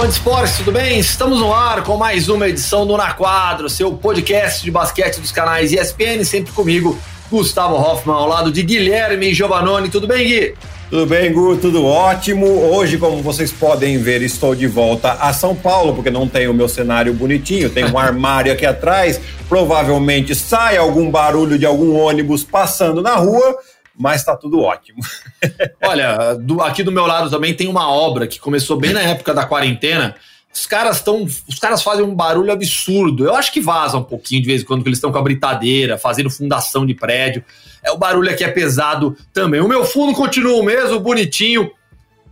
fã 0.00 0.06
de 0.06 0.14
esportes, 0.14 0.56
tudo 0.56 0.72
bem? 0.72 0.98
Estamos 0.98 1.40
no 1.40 1.52
ar 1.52 1.82
com 1.82 1.94
mais 1.98 2.30
uma 2.30 2.48
edição 2.48 2.86
do 2.86 2.96
Na 2.96 3.12
Quadro, 3.12 3.68
seu 3.68 3.92
podcast 3.92 4.64
de 4.64 4.70
basquete 4.70 5.20
dos 5.20 5.30
canais 5.30 5.72
ESPN, 5.72 6.24
sempre 6.24 6.52
comigo, 6.52 6.98
Gustavo 7.30 7.74
Hoffman, 7.74 8.16
ao 8.16 8.26
lado 8.26 8.50
de 8.50 8.62
Guilherme 8.62 9.34
Giovannoni. 9.34 9.90
Tudo 9.90 10.06
bem, 10.06 10.26
Gui? 10.26 10.54
Tudo 10.88 11.04
bem, 11.04 11.30
Gu? 11.30 11.58
Tudo 11.58 11.84
ótimo. 11.84 12.46
Hoje, 12.46 12.96
como 12.96 13.22
vocês 13.22 13.52
podem 13.52 13.98
ver, 13.98 14.22
estou 14.22 14.54
de 14.54 14.66
volta 14.66 15.12
a 15.20 15.34
São 15.34 15.54
Paulo, 15.54 15.94
porque 15.94 16.08
não 16.08 16.26
tenho 16.26 16.52
o 16.52 16.54
meu 16.54 16.68
cenário 16.68 17.12
bonitinho, 17.12 17.68
tem 17.68 17.84
um 17.84 17.96
armário 17.98 18.50
aqui 18.50 18.64
atrás. 18.64 19.20
Provavelmente 19.50 20.34
sai 20.34 20.78
algum 20.78 21.10
barulho 21.10 21.58
de 21.58 21.66
algum 21.66 21.94
ônibus 21.94 22.42
passando 22.42 23.02
na 23.02 23.16
rua, 23.16 23.58
mas 24.00 24.22
está 24.22 24.34
tudo 24.34 24.62
ótimo. 24.62 24.98
Olha, 25.84 26.34
do, 26.34 26.62
aqui 26.62 26.82
do 26.82 26.90
meu 26.90 27.06
lado 27.06 27.28
também 27.28 27.52
tem 27.52 27.68
uma 27.68 27.86
obra 27.86 28.26
que 28.26 28.40
começou 28.40 28.78
bem 28.78 28.94
na 28.94 29.02
época 29.02 29.34
da 29.34 29.44
quarentena. 29.44 30.16
Os 30.52 30.64
caras 30.66 30.96
estão. 30.96 31.22
Os 31.22 31.58
caras 31.60 31.82
fazem 31.82 32.02
um 32.02 32.14
barulho 32.14 32.50
absurdo. 32.50 33.26
Eu 33.26 33.34
acho 33.34 33.52
que 33.52 33.60
vaza 33.60 33.98
um 33.98 34.02
pouquinho 34.02 34.40
de 34.40 34.46
vez 34.46 34.62
em 34.62 34.64
quando, 34.64 34.82
que 34.82 34.88
eles 34.88 34.96
estão 34.96 35.12
com 35.12 35.18
a 35.18 35.22
britadeira, 35.22 35.98
fazendo 35.98 36.30
fundação 36.30 36.86
de 36.86 36.94
prédio. 36.94 37.44
É 37.84 37.92
o 37.92 37.98
barulho 37.98 38.30
aqui 38.30 38.42
é 38.42 38.48
pesado 38.48 39.14
também. 39.34 39.60
O 39.60 39.68
meu 39.68 39.84
fundo 39.84 40.14
continua 40.14 40.56
o 40.58 40.62
mesmo, 40.62 40.98
bonitinho. 40.98 41.70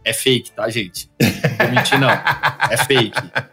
É 0.03 0.13
fake, 0.15 0.53
tá, 0.53 0.71
gente? 0.71 1.11
Não 1.21 1.67
vou 1.67 1.75
mentir, 1.75 2.01
não. 2.01 2.09
É 2.09 2.77
fake. 2.87 3.13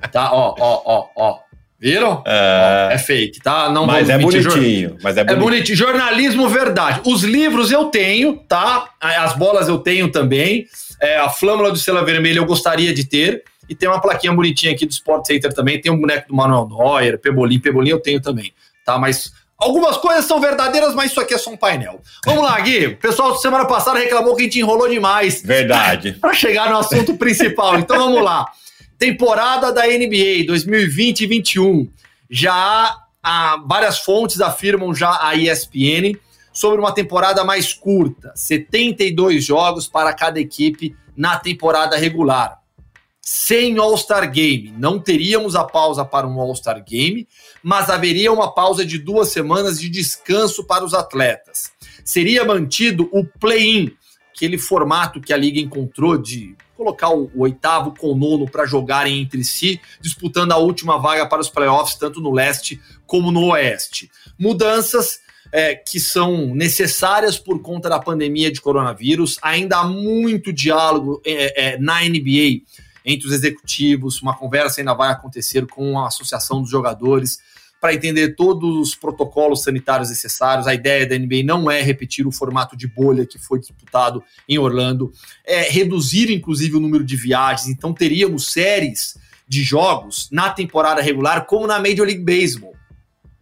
Tá? 0.09 0.31
Ó, 0.31 0.55
ó, 0.57 0.81
ó, 0.85 1.07
ó. 1.17 1.39
Viram? 1.79 2.23
É, 2.25 2.89
é 2.93 2.97
fake, 2.97 3.39
tá? 3.41 3.69
Não 3.69 3.85
mas 3.85 4.09
é 4.09 4.17
bonitinho. 4.17 4.97
Mas 5.03 5.17
é, 5.17 5.23
bonitinho. 5.23 5.29
é 5.29 5.35
bonitinho. 5.35 5.77
Jornalismo 5.77 6.47
verdade. 6.47 7.01
Os 7.05 7.23
livros 7.23 7.71
eu 7.71 7.85
tenho, 7.85 8.37
tá? 8.47 8.89
As 8.99 9.33
bolas 9.33 9.67
eu 9.67 9.77
tenho 9.77 10.11
também. 10.11 10.67
É, 11.01 11.17
a 11.17 11.29
flâmula 11.29 11.71
do 11.71 11.77
Sela 11.77 12.03
Vermelha 12.03 12.39
eu 12.39 12.45
gostaria 12.45 12.93
de 12.93 13.05
ter. 13.05 13.43
E 13.67 13.75
tem 13.75 13.89
uma 13.89 13.99
plaquinha 13.99 14.31
bonitinha 14.31 14.71
aqui 14.71 14.85
do 14.85 14.91
Sport 14.91 15.25
Center 15.25 15.53
também. 15.53 15.81
Tem 15.81 15.91
um 15.91 15.99
boneco 15.99 16.27
do 16.27 16.35
Manuel 16.35 16.67
Neuer, 16.69 17.19
Pebolim. 17.19 17.59
Pebolim 17.59 17.89
eu 17.89 17.99
tenho 17.99 18.21
também, 18.21 18.53
tá? 18.85 18.97
Mas 18.97 19.31
Algumas 19.57 19.95
coisas 19.97 20.25
são 20.25 20.39
verdadeiras, 20.39 20.93
mas 20.93 21.11
isso 21.11 21.21
aqui 21.21 21.33
é 21.33 21.37
só 21.37 21.49
um 21.49 21.55
painel. 21.55 22.01
Vamos 22.25 22.43
lá, 22.43 22.59
Gui. 22.59 22.87
O 22.87 22.97
pessoal 22.97 23.35
semana 23.37 23.65
passada 23.65 23.97
reclamou 23.97 24.35
que 24.35 24.41
a 24.41 24.45
gente 24.45 24.59
enrolou 24.59 24.87
demais. 24.89 25.41
Verdade. 25.41 26.11
Para 26.19 26.33
chegar 26.33 26.69
no 26.69 26.77
assunto 26.77 27.15
principal. 27.15 27.79
Então 27.79 27.97
vamos 27.97 28.21
lá. 28.21 28.45
Temporada 28.97 29.71
da 29.71 29.85
NBA 29.85 30.45
2020 30.47 31.21
e 31.21 31.27
21. 31.27 31.89
Já 32.29 32.53
há, 32.53 33.03
há 33.21 33.63
várias 33.65 33.99
fontes 33.99 34.41
afirmam 34.41 34.93
já 34.93 35.19
a 35.21 35.35
ESPN 35.35 36.17
sobre 36.53 36.79
uma 36.79 36.93
temporada 36.93 37.43
mais 37.43 37.73
curta, 37.73 38.31
72 38.35 39.43
jogos 39.43 39.87
para 39.87 40.13
cada 40.13 40.39
equipe 40.39 40.95
na 41.15 41.37
temporada 41.37 41.97
regular 41.97 42.65
sem 43.25 43.75
All-Star 43.79 44.31
Game. 44.31 44.71
Não 44.77 44.99
teríamos 44.99 45.55
a 45.55 45.63
pausa 45.63 46.05
para 46.05 46.27
um 46.27 46.39
All-Star 46.39 46.81
Game, 46.85 47.27
mas 47.63 47.89
haveria 47.89 48.31
uma 48.31 48.53
pausa 48.53 48.85
de 48.85 48.99
duas 48.99 49.29
semanas 49.29 49.79
de 49.79 49.89
descanso 49.89 50.63
para 50.63 50.85
os 50.85 50.93
atletas. 50.93 51.71
Seria 52.03 52.45
mantido 52.45 53.09
o 53.11 53.25
play-in, 53.25 53.91
aquele 54.31 54.59
formato 54.59 55.19
que 55.19 55.33
a 55.33 55.37
liga 55.37 55.59
encontrou 55.59 56.19
de 56.19 56.55
colocar 56.75 57.09
o, 57.09 57.31
oitavo 57.35 57.93
com 57.97 58.11
o 58.11 58.15
nono 58.15 58.49
para 58.49 58.65
jogarem 58.65 59.21
entre 59.21 59.43
si, 59.43 59.79
disputando 60.01 60.51
a 60.51 60.57
última 60.57 60.97
vaga 60.97 61.25
para 61.25 61.41
os 61.41 61.49
playoffs, 61.49 61.95
tanto 61.95 62.21
no 62.21 62.31
leste 62.31 62.79
como 63.05 63.31
no 63.31 63.51
oeste. 63.51 64.09
Mudanças 64.37 65.19
é, 65.51 65.75
que 65.75 65.99
são 65.99 66.53
necessárias 66.53 67.37
por 67.37 67.61
conta 67.61 67.89
da 67.89 67.99
pandemia 67.99 68.51
de 68.51 68.59
coronavírus. 68.59 69.37
Ainda 69.41 69.77
há 69.77 69.83
muito 69.85 70.51
diálogo 70.51 71.21
é, 71.25 71.73
é, 71.73 71.77
na 71.79 72.01
NBA 72.01 72.63
entre 73.05 73.27
os 73.27 73.33
executivos, 73.33 74.19
uma 74.21 74.35
conversa 74.35 74.81
ainda 74.81 74.93
vai 74.95 75.11
acontecer 75.11 75.67
com 75.67 75.99
a 75.99 76.07
associação 76.07 76.61
dos 76.61 76.71
jogadores 76.71 77.39
para 77.79 77.93
entender 77.93 78.35
todos 78.35 78.77
os 78.77 78.95
protocolos 78.95 79.63
sanitários 79.63 80.09
necessários. 80.09 80.67
A 80.67 80.73
ideia 80.73 81.05
da 81.05 81.17
NBA 81.17 81.43
não 81.43 81.69
é 81.69 81.81
repetir 81.81 82.25
o 82.25 82.31
formato 82.31 82.75
de 82.75 82.87
bolha 82.87 83.25
que 83.25 83.37
foi 83.37 83.59
disputado 83.59 84.23
em 84.49 84.57
Orlando, 84.57 85.11
é 85.45 85.61
reduzir 85.69 86.31
inclusive 86.31 86.75
o 86.75 86.79
número 86.79 87.03
de 87.03 87.15
viagens. 87.15 87.67
Então 87.69 87.93
teríamos 87.93 88.51
séries 88.51 89.17
de 89.47 89.63
jogos 89.63 90.27
na 90.31 90.49
temporada 90.49 91.01
regular 91.01 91.45
como 91.45 91.67
na 91.67 91.79
Major 91.79 92.05
League 92.05 92.23
Baseball. 92.23 92.75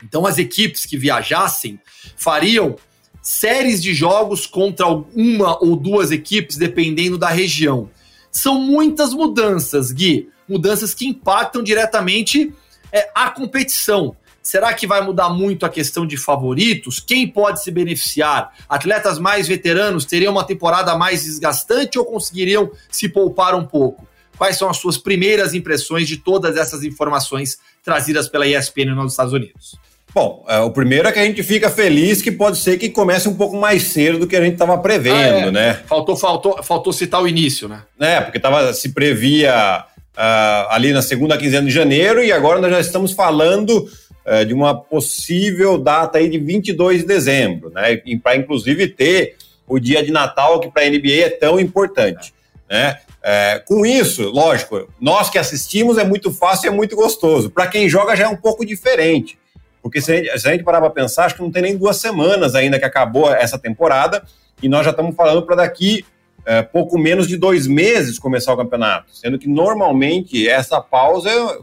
Então 0.03 0.25
as 0.25 0.37
equipes 0.37 0.85
que 0.85 0.97
viajassem 0.97 1.79
fariam 2.17 2.75
séries 3.21 3.81
de 3.81 3.93
jogos 3.93 4.45
contra 4.45 4.85
uma 4.87 5.57
ou 5.63 5.77
duas 5.77 6.11
equipes 6.11 6.57
dependendo 6.57 7.17
da 7.17 7.29
região. 7.29 7.89
São 8.29 8.59
muitas 8.59 9.13
mudanças, 9.13 9.91
Gui. 9.91 10.29
Mudanças 10.47 10.93
que 10.93 11.07
impactam 11.07 11.63
diretamente 11.63 12.53
é, 12.91 13.09
a 13.15 13.29
competição. 13.29 14.15
Será 14.43 14.73
que 14.73 14.85
vai 14.85 15.01
mudar 15.01 15.29
muito 15.29 15.65
a 15.65 15.69
questão 15.69 16.05
de 16.05 16.17
favoritos? 16.17 16.99
Quem 16.99 17.25
pode 17.25 17.63
se 17.63 17.71
beneficiar? 17.71 18.51
Atletas 18.67 19.17
mais 19.17 19.47
veteranos 19.47 20.03
teriam 20.03 20.33
uma 20.33 20.43
temporada 20.43 20.97
mais 20.97 21.23
desgastante 21.23 21.97
ou 21.97 22.03
conseguiriam 22.03 22.69
se 22.91 23.07
poupar 23.07 23.55
um 23.55 23.65
pouco? 23.65 24.05
Quais 24.37 24.57
são 24.57 24.69
as 24.69 24.77
suas 24.77 24.97
primeiras 24.97 25.53
impressões 25.53 26.09
de 26.09 26.17
todas 26.17 26.57
essas 26.57 26.83
informações 26.83 27.57
trazidas 27.81 28.27
pela 28.27 28.45
ESPN 28.45 28.93
nos 28.93 29.13
Estados 29.13 29.31
Unidos? 29.31 29.77
Bom, 30.13 30.45
é, 30.47 30.59
o 30.59 30.69
primeiro 30.69 31.07
é 31.07 31.11
que 31.11 31.19
a 31.19 31.25
gente 31.25 31.41
fica 31.41 31.69
feliz 31.69 32.21
que 32.21 32.31
pode 32.31 32.57
ser 32.57 32.77
que 32.77 32.89
comece 32.89 33.29
um 33.29 33.33
pouco 33.33 33.55
mais 33.55 33.83
cedo 33.83 34.19
do 34.19 34.27
que 34.27 34.35
a 34.35 34.41
gente 34.41 34.53
estava 34.53 34.77
prevendo, 34.77 35.15
ah, 35.15 35.47
é. 35.47 35.51
né? 35.51 35.73
Faltou, 35.87 36.17
faltou, 36.17 36.61
faltou 36.61 36.91
citar 36.91 37.21
o 37.21 37.27
início, 37.27 37.67
né? 37.67 37.81
É, 37.99 38.21
porque 38.21 38.39
tava, 38.39 38.73
se 38.73 38.89
previa 38.89 39.85
uh, 40.13 40.69
ali 40.69 40.93
na 40.93 41.01
segunda 41.01 41.37
quinzena 41.37 41.65
de 41.65 41.73
janeiro 41.73 42.23
e 42.23 42.31
agora 42.31 42.61
nós 42.61 42.71
já 42.71 42.79
estamos 42.79 43.11
falando 43.11 43.87
uh, 44.25 44.45
de 44.45 44.53
uma 44.53 44.75
possível 44.75 45.77
data 45.77 46.17
aí 46.17 46.29
de 46.29 46.37
22 46.37 47.01
de 47.01 47.07
dezembro, 47.07 47.69
né? 47.69 48.01
Para 48.21 48.35
inclusive 48.35 48.87
ter 48.87 49.35
o 49.67 49.79
dia 49.79 50.03
de 50.03 50.11
Natal 50.11 50.59
que 50.59 50.69
para 50.69 50.83
a 50.83 50.89
NBA 50.89 51.25
é 51.25 51.29
tão 51.29 51.59
importante, 51.59 52.33
né? 52.69 52.99
É, 53.25 53.63
com 53.65 53.85
isso, 53.85 54.29
lógico, 54.29 54.89
nós 54.99 55.29
que 55.29 55.37
assistimos 55.37 55.97
é 55.97 56.03
muito 56.03 56.29
fácil 56.29 56.67
e 56.67 56.67
é 56.67 56.75
muito 56.75 56.93
gostoso. 56.93 57.49
Para 57.49 57.67
quem 57.67 57.87
joga 57.87 58.17
já 58.17 58.25
é 58.25 58.27
um 58.27 58.35
pouco 58.35 58.65
diferente. 58.65 59.39
Porque 59.81 60.01
se 60.01 60.11
a 60.11 60.15
gente, 60.15 60.39
se 60.39 60.47
a 60.47 60.51
gente 60.51 60.63
parar 60.63 60.81
para 60.81 60.89
pensar, 60.89 61.25
acho 61.25 61.35
que 61.35 61.41
não 61.41 61.51
tem 61.51 61.61
nem 61.61 61.77
duas 61.77 61.97
semanas 61.97 62.53
ainda 62.53 62.77
que 62.77 62.85
acabou 62.85 63.33
essa 63.33 63.57
temporada 63.57 64.23
e 64.61 64.67
nós 64.67 64.83
já 64.83 64.91
estamos 64.91 65.15
falando 65.15 65.45
para 65.45 65.57
daqui 65.57 66.05
é, 66.45 66.61
pouco 66.61 66.97
menos 66.97 67.27
de 67.27 67.37
dois 67.37 67.67
meses 67.67 68.19
começar 68.19 68.53
o 68.53 68.57
campeonato, 68.57 69.15
sendo 69.15 69.39
que 69.39 69.47
normalmente 69.47 70.47
essa 70.47 70.81
pausa 70.81 71.29
é 71.29 71.59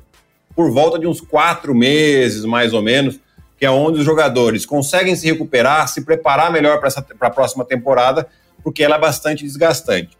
por 0.60 0.70
volta 0.70 0.98
de 0.98 1.06
uns 1.06 1.22
quatro 1.22 1.74
meses, 1.74 2.44
mais 2.44 2.74
ou 2.74 2.82
menos, 2.82 3.18
que 3.56 3.64
é 3.64 3.70
onde 3.70 4.00
os 4.00 4.04
jogadores 4.04 4.66
conseguem 4.66 5.16
se 5.16 5.26
recuperar, 5.26 5.88
se 5.88 6.04
preparar 6.04 6.52
melhor 6.52 6.78
para 6.78 6.90
a 7.18 7.30
próxima 7.30 7.64
temporada, 7.64 8.26
porque 8.62 8.84
ela 8.84 8.96
é 8.96 8.98
bastante 8.98 9.42
desgastante. 9.42 10.10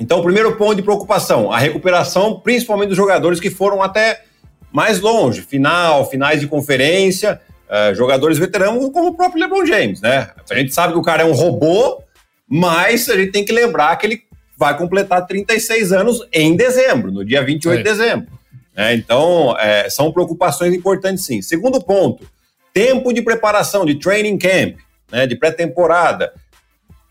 Então, 0.00 0.18
o 0.18 0.22
primeiro 0.24 0.56
ponto 0.56 0.74
de 0.74 0.82
preocupação, 0.82 1.52
a 1.52 1.58
recuperação, 1.58 2.40
principalmente 2.40 2.88
dos 2.88 2.96
jogadores 2.96 3.38
que 3.38 3.50
foram 3.50 3.80
até 3.80 4.24
mais 4.72 4.98
longe, 4.98 5.42
final, 5.42 6.10
finais 6.10 6.40
de 6.40 6.48
conferência, 6.48 7.40
uh, 7.68 7.94
jogadores 7.94 8.38
veteranos 8.38 8.90
como 8.90 9.10
o 9.10 9.14
próprio 9.14 9.42
LeBron 9.42 9.64
James, 9.64 10.00
né? 10.00 10.30
A 10.50 10.54
gente 10.56 10.74
sabe 10.74 10.92
que 10.92 10.98
o 10.98 11.02
cara 11.02 11.22
é 11.22 11.24
um 11.24 11.34
robô, 11.34 12.02
mas 12.48 13.08
a 13.08 13.14
gente 13.14 13.30
tem 13.30 13.44
que 13.44 13.52
lembrar 13.52 13.94
que 13.94 14.06
ele 14.06 14.22
vai 14.58 14.76
completar 14.76 15.24
36 15.24 15.92
anos 15.92 16.26
em 16.32 16.56
dezembro, 16.56 17.12
no 17.12 17.24
dia 17.24 17.44
28 17.44 17.74
é. 17.74 17.76
de 17.76 17.84
dezembro. 17.84 18.41
É, 18.74 18.94
então, 18.94 19.56
é, 19.58 19.88
são 19.90 20.12
preocupações 20.12 20.74
importantes 20.74 21.24
sim. 21.24 21.42
Segundo 21.42 21.80
ponto, 21.82 22.26
tempo 22.72 23.12
de 23.12 23.20
preparação, 23.20 23.84
de 23.84 23.96
training 23.96 24.38
camp, 24.38 24.78
né, 25.10 25.26
de 25.26 25.36
pré-temporada. 25.36 26.32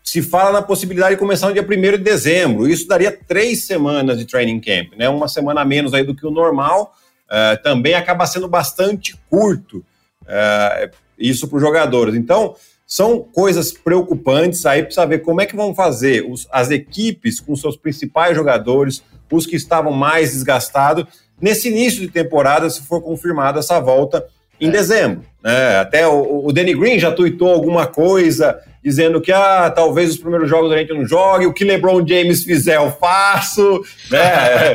Se 0.02 0.20
fala 0.20 0.52
na 0.52 0.62
possibilidade 0.62 1.14
de 1.14 1.20
começar 1.20 1.46
no 1.46 1.54
dia 1.54 1.62
1 1.62 1.66
de 1.66 1.98
dezembro. 1.98 2.68
Isso 2.68 2.88
daria 2.88 3.16
três 3.26 3.64
semanas 3.64 4.18
de 4.18 4.24
training 4.24 4.60
camp, 4.60 4.94
né? 4.96 5.08
Uma 5.08 5.28
semana 5.28 5.60
a 5.60 5.64
menos 5.64 5.94
aí 5.94 6.02
do 6.02 6.14
que 6.14 6.26
o 6.26 6.30
normal, 6.30 6.92
uh, 7.28 7.62
também 7.62 7.94
acaba 7.94 8.26
sendo 8.26 8.48
bastante 8.48 9.16
curto 9.30 9.78
uh, 10.22 10.90
isso 11.16 11.46
para 11.46 11.56
os 11.56 11.62
jogadores. 11.62 12.16
Então, 12.16 12.56
são 12.84 13.20
coisas 13.20 13.72
preocupantes 13.72 14.66
aí 14.66 14.82
para 14.82 14.90
saber 14.90 15.20
como 15.20 15.40
é 15.40 15.46
que 15.46 15.56
vão 15.56 15.74
fazer 15.74 16.26
os, 16.28 16.48
as 16.50 16.70
equipes 16.70 17.38
com 17.38 17.54
seus 17.54 17.76
principais 17.76 18.36
jogadores, 18.36 19.02
os 19.30 19.46
que 19.46 19.56
estavam 19.56 19.92
mais 19.92 20.32
desgastados, 20.32 21.06
nesse 21.42 21.68
início 21.68 22.00
de 22.00 22.08
temporada, 22.08 22.70
se 22.70 22.82
for 22.82 23.02
confirmada 23.02 23.58
essa 23.58 23.80
volta 23.80 24.24
em 24.60 24.68
é. 24.68 24.70
dezembro. 24.70 25.24
Né? 25.42 25.78
Até 25.80 26.06
o, 26.06 26.46
o 26.46 26.52
Danny 26.52 26.72
Green 26.72 26.98
já 26.98 27.10
tuitou 27.10 27.48
alguma 27.48 27.86
coisa 27.86 28.58
dizendo 28.82 29.20
que 29.20 29.30
ah, 29.30 29.70
talvez 29.74 30.10
os 30.10 30.16
primeiros 30.16 30.48
jogos 30.48 30.72
a 30.72 30.76
gente 30.76 30.92
não 30.92 31.06
jogue, 31.06 31.46
o 31.46 31.52
que 31.52 31.64
LeBron 31.64 32.04
James 32.06 32.42
fizer 32.42 32.76
eu 32.76 32.90
faço, 32.90 33.80
né? 34.10 34.74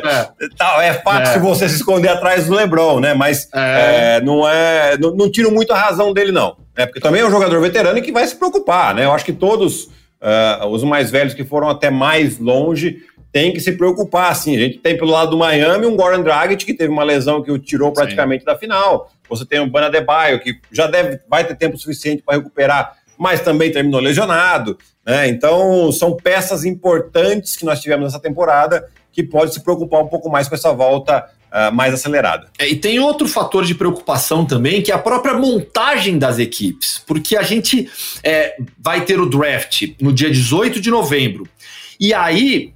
é, 0.80 0.88
é 0.88 0.94
fácil 0.94 1.36
é. 1.36 1.38
você 1.38 1.68
se 1.68 1.76
esconder 1.76 2.08
atrás 2.08 2.46
do 2.46 2.54
LeBron, 2.54 3.00
né? 3.00 3.12
Mas 3.12 3.48
é. 3.54 4.16
é. 4.16 4.20
não 4.22 4.48
é, 4.48 4.96
não, 4.96 5.14
não, 5.14 5.30
tiro 5.30 5.52
muito 5.52 5.72
a 5.72 5.78
razão 5.78 6.14
dele 6.14 6.32
não, 6.32 6.56
né? 6.76 6.86
Porque 6.86 7.00
também 7.00 7.20
é 7.20 7.26
um 7.26 7.30
jogador 7.30 7.60
veterano 7.60 7.98
e 7.98 8.02
que 8.02 8.12
vai 8.12 8.26
se 8.26 8.34
preocupar, 8.34 8.94
né? 8.94 9.04
Eu 9.04 9.12
acho 9.12 9.26
que 9.26 9.32
todos 9.32 9.84
uh, 9.84 10.66
os 10.70 10.82
mais 10.84 11.10
velhos 11.10 11.34
que 11.34 11.44
foram 11.44 11.68
até 11.68 11.90
mais 11.90 12.38
longe 12.38 13.02
tem 13.32 13.52
que 13.52 13.60
se 13.60 13.72
preocupar, 13.72 14.34
sim. 14.34 14.56
A 14.56 14.60
gente 14.60 14.78
tem 14.78 14.96
pelo 14.96 15.10
lado 15.10 15.32
do 15.32 15.38
Miami 15.38 15.86
um 15.86 15.96
Goran 15.96 16.22
Dragic 16.22 16.64
que 16.64 16.74
teve 16.74 16.92
uma 16.92 17.04
lesão 17.04 17.42
que 17.42 17.52
o 17.52 17.58
tirou 17.58 17.92
praticamente 17.92 18.40
sim. 18.40 18.46
da 18.46 18.56
final. 18.56 19.10
Você 19.28 19.44
tem 19.44 19.60
o 19.60 19.66
Bana 19.66 19.90
Debaio 19.90 20.40
que 20.40 20.58
já 20.72 20.86
deve 20.86 21.20
vai 21.28 21.44
ter 21.44 21.54
tempo 21.54 21.76
suficiente 21.76 22.22
para 22.22 22.36
recuperar, 22.36 22.96
mas 23.18 23.40
também 23.40 23.70
terminou 23.70 24.00
lesionado. 24.00 24.78
Né? 25.04 25.28
Então 25.28 25.92
são 25.92 26.16
peças 26.16 26.64
importantes 26.64 27.56
que 27.56 27.64
nós 27.64 27.80
tivemos 27.80 28.06
nessa 28.06 28.20
temporada 28.20 28.88
que 29.12 29.22
pode 29.22 29.52
se 29.52 29.60
preocupar 29.60 30.02
um 30.02 30.08
pouco 30.08 30.30
mais 30.30 30.48
com 30.48 30.54
essa 30.54 30.72
volta 30.72 31.28
uh, 31.52 31.74
mais 31.74 31.92
acelerada. 31.92 32.48
É, 32.58 32.68
e 32.68 32.76
tem 32.76 33.00
outro 33.00 33.26
fator 33.26 33.64
de 33.64 33.74
preocupação 33.74 34.44
também, 34.44 34.82
que 34.82 34.92
é 34.92 34.94
a 34.94 34.98
própria 34.98 35.34
montagem 35.34 36.18
das 36.18 36.38
equipes, 36.38 37.02
porque 37.06 37.36
a 37.36 37.42
gente 37.42 37.90
é, 38.22 38.56
vai 38.78 39.04
ter 39.04 39.20
o 39.20 39.28
draft 39.28 39.88
no 40.00 40.12
dia 40.12 40.30
18 40.30 40.80
de 40.80 40.90
novembro. 40.90 41.48
E 41.98 42.14
aí, 42.14 42.72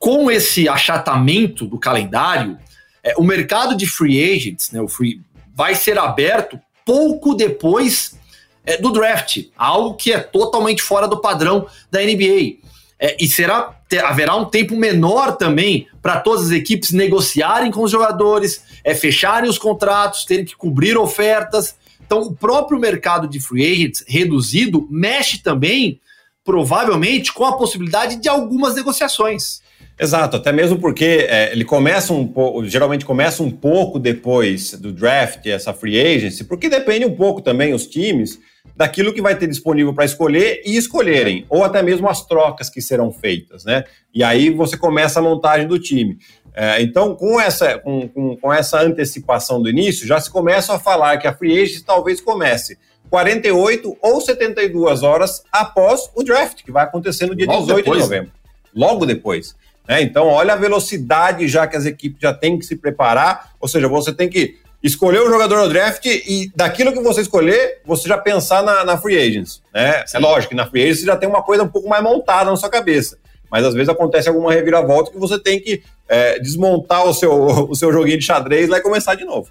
com 0.00 0.30
esse 0.30 0.66
achatamento 0.66 1.66
do 1.66 1.78
calendário, 1.78 2.58
é, 3.04 3.14
o 3.18 3.22
mercado 3.22 3.76
de 3.76 3.86
free 3.86 4.34
agents, 4.34 4.70
né, 4.72 4.80
o 4.80 4.88
free, 4.88 5.20
vai 5.54 5.74
ser 5.74 5.98
aberto 5.98 6.58
pouco 6.86 7.34
depois 7.34 8.18
é, 8.64 8.78
do 8.78 8.90
draft, 8.90 9.44
algo 9.54 9.94
que 9.94 10.10
é 10.10 10.18
totalmente 10.18 10.82
fora 10.82 11.06
do 11.06 11.20
padrão 11.20 11.66
da 11.90 12.00
NBA. 12.00 12.60
É, 12.98 13.14
e 13.20 13.28
será 13.28 13.74
ter, 13.88 14.02
haverá 14.02 14.34
um 14.36 14.46
tempo 14.46 14.74
menor 14.74 15.36
também 15.36 15.86
para 16.00 16.18
todas 16.18 16.46
as 16.46 16.50
equipes 16.50 16.92
negociarem 16.92 17.70
com 17.70 17.82
os 17.82 17.90
jogadores, 17.90 18.62
é, 18.82 18.94
fecharem 18.94 19.50
os 19.50 19.58
contratos, 19.58 20.24
terem 20.24 20.46
que 20.46 20.56
cobrir 20.56 20.96
ofertas. 20.96 21.76
Então, 22.00 22.22
o 22.22 22.34
próprio 22.34 22.80
mercado 22.80 23.28
de 23.28 23.38
free 23.38 23.70
agents 23.70 24.02
reduzido 24.08 24.88
mexe 24.90 25.42
também, 25.42 26.00
provavelmente, 26.42 27.34
com 27.34 27.44
a 27.44 27.58
possibilidade 27.58 28.16
de 28.16 28.30
algumas 28.30 28.74
negociações. 28.74 29.60
Exato, 30.00 30.38
até 30.38 30.50
mesmo 30.50 30.78
porque 30.78 31.26
é, 31.28 31.52
ele 31.52 31.62
começa 31.62 32.14
um 32.14 32.26
pouco, 32.26 32.64
geralmente 32.64 33.04
começa 33.04 33.42
um 33.42 33.50
pouco 33.50 33.98
depois 33.98 34.72
do 34.72 34.90
draft, 34.90 35.44
essa 35.44 35.74
free 35.74 36.00
agency, 36.00 36.44
porque 36.44 36.70
depende 36.70 37.04
um 37.04 37.14
pouco 37.14 37.42
também 37.42 37.74
os 37.74 37.86
times 37.86 38.40
daquilo 38.74 39.12
que 39.12 39.20
vai 39.20 39.36
ter 39.36 39.46
disponível 39.46 39.92
para 39.92 40.06
escolher 40.06 40.62
e 40.64 40.74
escolherem, 40.74 41.44
ou 41.50 41.62
até 41.62 41.82
mesmo 41.82 42.08
as 42.08 42.24
trocas 42.24 42.70
que 42.70 42.80
serão 42.80 43.12
feitas, 43.12 43.62
né? 43.66 43.84
E 44.14 44.24
aí 44.24 44.48
você 44.48 44.74
começa 44.74 45.20
a 45.20 45.22
montagem 45.22 45.68
do 45.68 45.78
time. 45.78 46.16
É, 46.54 46.80
então, 46.80 47.14
com 47.14 47.38
essa, 47.38 47.78
com, 47.78 48.08
com, 48.08 48.36
com, 48.38 48.50
essa 48.50 48.80
antecipação 48.80 49.62
do 49.62 49.68
início, 49.68 50.06
já 50.06 50.18
se 50.18 50.30
começa 50.30 50.72
a 50.72 50.78
falar 50.78 51.18
que 51.18 51.26
a 51.26 51.34
free 51.34 51.60
agent 51.60 51.84
talvez 51.84 52.22
comece 52.22 52.78
48 53.10 53.98
ou 54.00 54.18
72 54.18 55.02
horas 55.02 55.44
após 55.52 56.10
o 56.14 56.22
draft, 56.22 56.62
que 56.64 56.72
vai 56.72 56.84
acontecer 56.84 57.26
no 57.26 57.36
dia 57.36 57.46
Logo 57.46 57.60
18 57.60 57.76
depois, 57.76 57.98
de 57.98 58.04
novembro. 58.04 58.32
Logo 58.74 59.04
depois. 59.04 59.54
Né? 59.88 60.02
Então, 60.02 60.26
olha 60.26 60.54
a 60.54 60.56
velocidade 60.56 61.48
já 61.48 61.66
que 61.66 61.76
as 61.76 61.86
equipes 61.86 62.20
já 62.20 62.32
têm 62.32 62.58
que 62.58 62.64
se 62.64 62.76
preparar, 62.76 63.52
ou 63.60 63.68
seja, 63.68 63.88
você 63.88 64.12
tem 64.12 64.28
que 64.28 64.58
escolher 64.82 65.20
o 65.20 65.28
jogador 65.28 65.58
no 65.62 65.68
draft 65.68 66.06
e 66.06 66.50
daquilo 66.54 66.92
que 66.92 67.00
você 67.00 67.20
escolher, 67.20 67.80
você 67.84 68.08
já 68.08 68.16
pensar 68.16 68.62
na, 68.62 68.84
na 68.84 68.96
free 68.96 69.18
agents. 69.18 69.62
Né? 69.74 70.04
É 70.12 70.18
lógico 70.18 70.50
que 70.50 70.56
na 70.56 70.66
free 70.66 70.82
agents 70.82 71.00
você 71.00 71.06
já 71.06 71.16
tem 71.16 71.28
uma 71.28 71.42
coisa 71.42 71.62
um 71.62 71.68
pouco 71.68 71.88
mais 71.88 72.02
montada 72.02 72.50
na 72.50 72.56
sua 72.56 72.70
cabeça. 72.70 73.18
Mas 73.50 73.64
às 73.64 73.74
vezes 73.74 73.88
acontece 73.88 74.28
alguma 74.28 74.52
reviravolta 74.52 75.10
que 75.10 75.18
você 75.18 75.38
tem 75.38 75.60
que 75.60 75.82
é, 76.08 76.38
desmontar 76.38 77.04
o 77.04 77.12
seu, 77.12 77.32
o 77.68 77.74
seu 77.74 77.92
joguinho 77.92 78.18
de 78.18 78.24
xadrez 78.24 78.68
lá 78.68 78.78
e 78.78 78.82
começar 78.82 79.14
de 79.14 79.24
novo. 79.24 79.50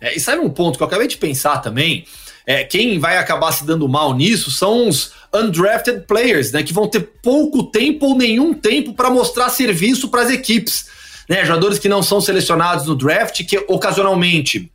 É, 0.00 0.14
e 0.14 0.20
sabe 0.20 0.40
um 0.40 0.50
ponto 0.50 0.76
que 0.76 0.82
eu 0.82 0.86
acabei 0.86 1.08
de 1.08 1.16
pensar 1.16 1.58
também? 1.58 2.04
É, 2.50 2.64
quem 2.64 2.98
vai 2.98 3.16
acabar 3.16 3.52
se 3.52 3.64
dando 3.64 3.88
mal 3.88 4.14
nisso 4.14 4.50
são 4.50 4.88
os 4.88 5.12
undrafted 5.34 6.04
players, 6.06 6.52
né? 6.52 6.62
Que 6.62 6.72
vão 6.72 6.88
ter 6.88 7.00
pouco 7.22 7.64
tempo 7.64 8.06
ou 8.06 8.16
nenhum 8.16 8.52
tempo 8.52 8.92
para 8.92 9.10
mostrar 9.10 9.48
serviço 9.50 10.08
para 10.08 10.22
as 10.22 10.30
equipes 10.30 10.86
né? 11.30 11.44
Jogadores 11.44 11.78
que 11.78 11.88
não 11.88 12.02
são 12.02 12.20
selecionados 12.20 12.86
no 12.86 12.96
draft, 12.96 13.44
que 13.44 13.56
ocasionalmente 13.68 14.68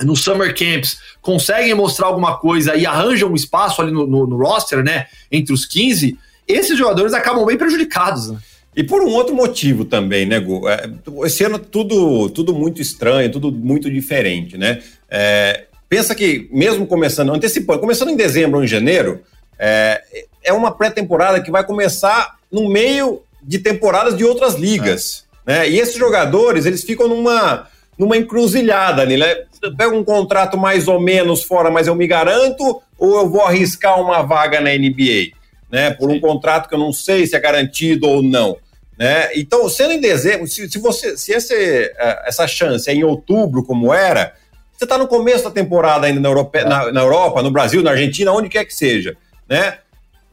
no 0.00 0.16
summer 0.16 0.56
camps 0.56 0.98
conseguem 1.20 1.74
mostrar 1.74 2.06
alguma 2.06 2.38
coisa 2.38 2.74
e 2.74 2.86
arranjam 2.86 3.30
um 3.30 3.34
espaço 3.34 3.82
ali 3.82 3.92
no, 3.92 4.06
no, 4.06 4.26
no 4.26 4.38
roster, 4.38 4.82
né? 4.82 5.06
Entre 5.30 5.52
os 5.52 5.66
15, 5.66 6.16
esses 6.46 6.78
jogadores 6.78 7.12
acabam 7.12 7.44
bem 7.44 7.58
prejudicados, 7.58 8.30
né? 8.30 8.38
E 8.74 8.82
por 8.82 9.02
um 9.02 9.10
outro 9.10 9.34
motivo 9.34 9.84
também, 9.84 10.24
né, 10.24 10.40
Gu? 10.40 10.66
É, 10.66 10.88
esse 11.26 11.44
ano 11.44 11.58
tudo, 11.58 12.30
tudo 12.30 12.54
muito 12.54 12.80
estranho, 12.80 13.30
tudo 13.30 13.52
muito 13.52 13.90
diferente, 13.90 14.56
né? 14.56 14.80
É, 15.10 15.66
pensa 15.88 16.14
que, 16.14 16.48
mesmo 16.52 16.86
começando, 16.86 17.32
antecipando, 17.32 17.80
começando 17.80 18.10
em 18.10 18.16
dezembro 18.16 18.58
ou 18.58 18.64
em 18.64 18.68
janeiro, 18.68 19.22
é, 19.58 20.02
é 20.44 20.52
uma 20.52 20.70
pré-temporada 20.70 21.42
que 21.42 21.50
vai 21.50 21.64
começar 21.64 22.36
no 22.50 22.68
meio 22.68 23.22
de 23.42 23.58
temporadas 23.58 24.16
de 24.16 24.24
outras 24.24 24.54
ligas. 24.54 25.24
Né? 25.46 25.68
E 25.68 25.78
esses 25.78 25.96
jogadores, 25.96 26.66
eles 26.66 26.84
ficam 26.84 27.08
numa, 27.08 27.68
numa 27.98 28.16
encruzilhada, 28.16 29.04
né? 29.04 29.16
Eu 29.60 29.74
pego 29.76 29.96
um 29.96 30.04
contrato 30.04 30.56
mais 30.56 30.86
ou 30.86 31.00
menos 31.00 31.42
fora, 31.42 31.70
mas 31.70 31.86
eu 31.86 31.94
me 31.94 32.06
garanto, 32.06 32.80
ou 32.96 33.18
eu 33.18 33.28
vou 33.28 33.42
arriscar 33.42 34.00
uma 34.00 34.22
vaga 34.22 34.60
na 34.60 34.70
NBA, 34.70 35.32
né? 35.70 35.90
Por 35.90 36.10
um 36.10 36.20
contrato 36.20 36.68
que 36.68 36.74
eu 36.74 36.78
não 36.78 36.92
sei 36.92 37.26
se 37.26 37.34
é 37.34 37.40
garantido 37.40 38.06
ou 38.06 38.22
não. 38.22 38.56
Né? 38.98 39.30
Então, 39.36 39.68
sendo 39.68 39.92
em 39.92 40.00
dezembro, 40.00 40.46
se, 40.46 40.68
se 40.68 40.78
você 40.78 41.16
se 41.16 41.32
esse, 41.32 41.54
é, 41.54 42.22
essa 42.26 42.46
chance 42.46 42.90
é 42.90 42.94
em 42.94 43.04
outubro, 43.04 43.64
como 43.64 43.94
era, 43.94 44.34
você 44.78 44.84
está 44.84 44.96
no 44.96 45.08
começo 45.08 45.42
da 45.42 45.50
temporada 45.50 46.06
ainda 46.06 46.20
na 46.20 46.28
Europa, 46.28 46.62
na, 46.62 46.92
na 46.92 47.00
Europa, 47.00 47.42
no 47.42 47.50
Brasil, 47.50 47.82
na 47.82 47.90
Argentina, 47.90 48.30
onde 48.30 48.48
quer 48.48 48.64
que 48.64 48.72
seja. 48.72 49.16
Né? 49.48 49.78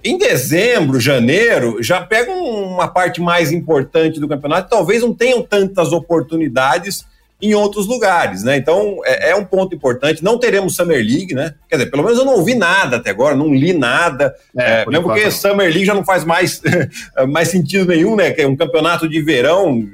Em 0.04 0.20
dezembro, 0.20 1.00
janeiro, 1.00 1.82
já 1.82 2.00
pega 2.00 2.32
uma 2.32 2.88
parte 2.88 3.20
mais 3.20 3.52
importante 3.52 4.20
do 4.20 4.28
campeonato, 4.28 4.70
talvez 4.70 5.02
não 5.02 5.16
tenham 5.16 5.42
tantas 5.42 5.92
oportunidades 5.92 7.08
em 7.42 7.56
outros 7.56 7.88
lugares, 7.88 8.44
né? 8.44 8.56
Então 8.56 9.02
é, 9.04 9.32
é, 9.32 9.36
um 9.36 9.44
ponto 9.44 9.76
importante. 9.76 10.24
Não 10.24 10.38
teremos 10.38 10.76
Summer 10.76 10.98
League, 10.98 11.34
né? 11.34 11.56
Quer 11.68 11.78
dizer, 11.78 11.90
pelo 11.90 12.04
menos 12.04 12.18
eu 12.18 12.24
não 12.24 12.36
ouvi 12.36 12.54
nada 12.54 12.98
até 12.98 13.10
agora, 13.10 13.36
não 13.36 13.54
li 13.54 13.74
nada. 13.74 14.34
É, 14.56 14.84
é, 14.84 14.86
mesmo 14.86 15.08
porque 15.08 15.30
Summer 15.32 15.68
League 15.68 15.86
já 15.86 15.94
não 15.96 16.06
faz 16.06 16.24
mais, 16.24 16.62
mais 17.28 17.50
sentido 17.50 17.88
nenhum, 17.88 18.16
né? 18.16 18.32
Que 18.32 18.44
é 18.44 18.48
um 18.48 18.56
campeonato 18.56 19.10
de 19.10 19.22
verão, 19.22 19.86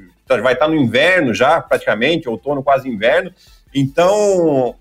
vai 0.42 0.52
estar 0.52 0.68
no 0.68 0.76
inverno 0.76 1.34
já, 1.34 1.60
praticamente, 1.60 2.28
outono, 2.28 2.62
quase 2.62 2.88
inverno. 2.88 3.32
Então 3.74 4.74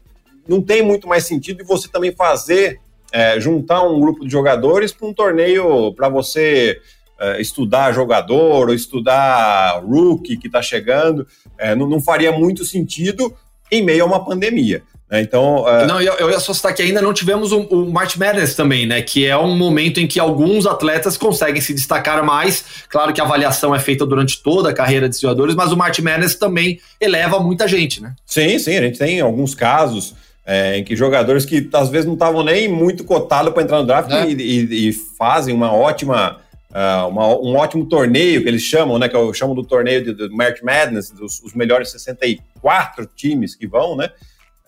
não 0.47 0.61
tem 0.61 0.81
muito 0.81 1.07
mais 1.07 1.25
sentido 1.25 1.63
você 1.63 1.87
também 1.87 2.11
fazer 2.11 2.79
é, 3.11 3.39
juntar 3.39 3.83
um 3.83 3.99
grupo 3.99 4.25
de 4.25 4.31
jogadores 4.31 4.91
para 4.91 5.07
um 5.07 5.13
torneio 5.13 5.93
para 5.93 6.07
você 6.07 6.79
é, 7.19 7.41
estudar 7.41 7.91
jogador 7.91 8.69
ou 8.69 8.73
estudar 8.73 9.83
rookie 9.83 10.37
que 10.37 10.47
está 10.47 10.61
chegando. 10.61 11.27
É, 11.57 11.75
não, 11.75 11.87
não, 11.87 12.01
faria 12.01 12.31
muito 12.31 12.65
sentido 12.65 13.35
em 13.69 13.83
meio 13.83 14.03
a 14.03 14.07
uma 14.07 14.25
pandemia. 14.25 14.83
Né? 15.11 15.21
Então, 15.21 15.67
é, 15.67 15.85
não, 15.85 16.01
eu, 16.01 16.13
eu 16.13 16.29
ia 16.29 16.37
associar 16.37 16.73
que 16.73 16.81
ainda 16.81 17.01
não 17.01 17.13
tivemos 17.13 17.51
o, 17.51 17.59
o 17.63 17.91
March 17.91 18.15
Madness 18.15 18.55
também, 18.55 18.85
né? 18.85 19.01
Que 19.01 19.27
é 19.27 19.37
um 19.37 19.57
momento 19.57 19.99
em 19.99 20.07
que 20.07 20.17
alguns 20.17 20.65
atletas 20.65 21.17
conseguem 21.17 21.61
se 21.61 21.73
destacar 21.73 22.23
mais. 22.23 22.63
Claro 22.87 23.11
que 23.11 23.19
a 23.19 23.25
avaliação 23.25 23.75
é 23.75 23.79
feita 23.79 24.05
durante 24.05 24.41
toda 24.41 24.69
a 24.69 24.73
carreira 24.73 25.09
de 25.09 25.19
jogadores, 25.19 25.53
mas 25.53 25.73
o 25.73 25.77
March 25.77 25.99
Madness 25.99 26.35
também 26.35 26.79
eleva 26.99 27.39
muita 27.41 27.67
gente, 27.67 28.01
né? 28.01 28.13
Sim, 28.25 28.57
sim, 28.57 28.77
a 28.77 28.81
gente 28.81 28.97
tem 28.97 29.19
alguns 29.19 29.53
casos 29.53 30.15
é, 30.45 30.77
em 30.77 30.83
que 30.83 30.95
jogadores 30.95 31.43
que 31.43 31.69
às 31.73 31.89
vezes 31.89 32.05
não 32.05 32.13
estavam 32.13 32.41
nem 32.41 32.69
muito 32.69 33.03
cotados 33.03 33.53
para 33.53 33.63
entrar 33.63 33.79
no 33.79 33.85
draft 33.85 34.09
é. 34.11 34.29
e, 34.29 34.33
e, 34.33 34.89
e, 34.89 34.93
fazem 35.17 35.53
uma 35.53 35.73
ótima, 35.73 36.39
uh, 36.71 37.07
uma, 37.09 37.27
um 37.27 37.55
ótimo 37.57 37.85
torneio 37.85 38.41
que 38.41 38.47
eles 38.47 38.61
chamam, 38.61 38.97
né? 38.97 39.09
Que 39.09 39.15
eu 39.15 39.33
chamo 39.33 39.53
do 39.53 39.63
torneio 39.63 40.15
do 40.15 40.33
March 40.33 40.61
Madness, 40.63 41.11
dos 41.11 41.41
os 41.43 41.53
melhores 41.53 41.91
64 41.91 43.05
times 43.13 43.55
que 43.55 43.67
vão, 43.67 43.97
né? 43.97 44.09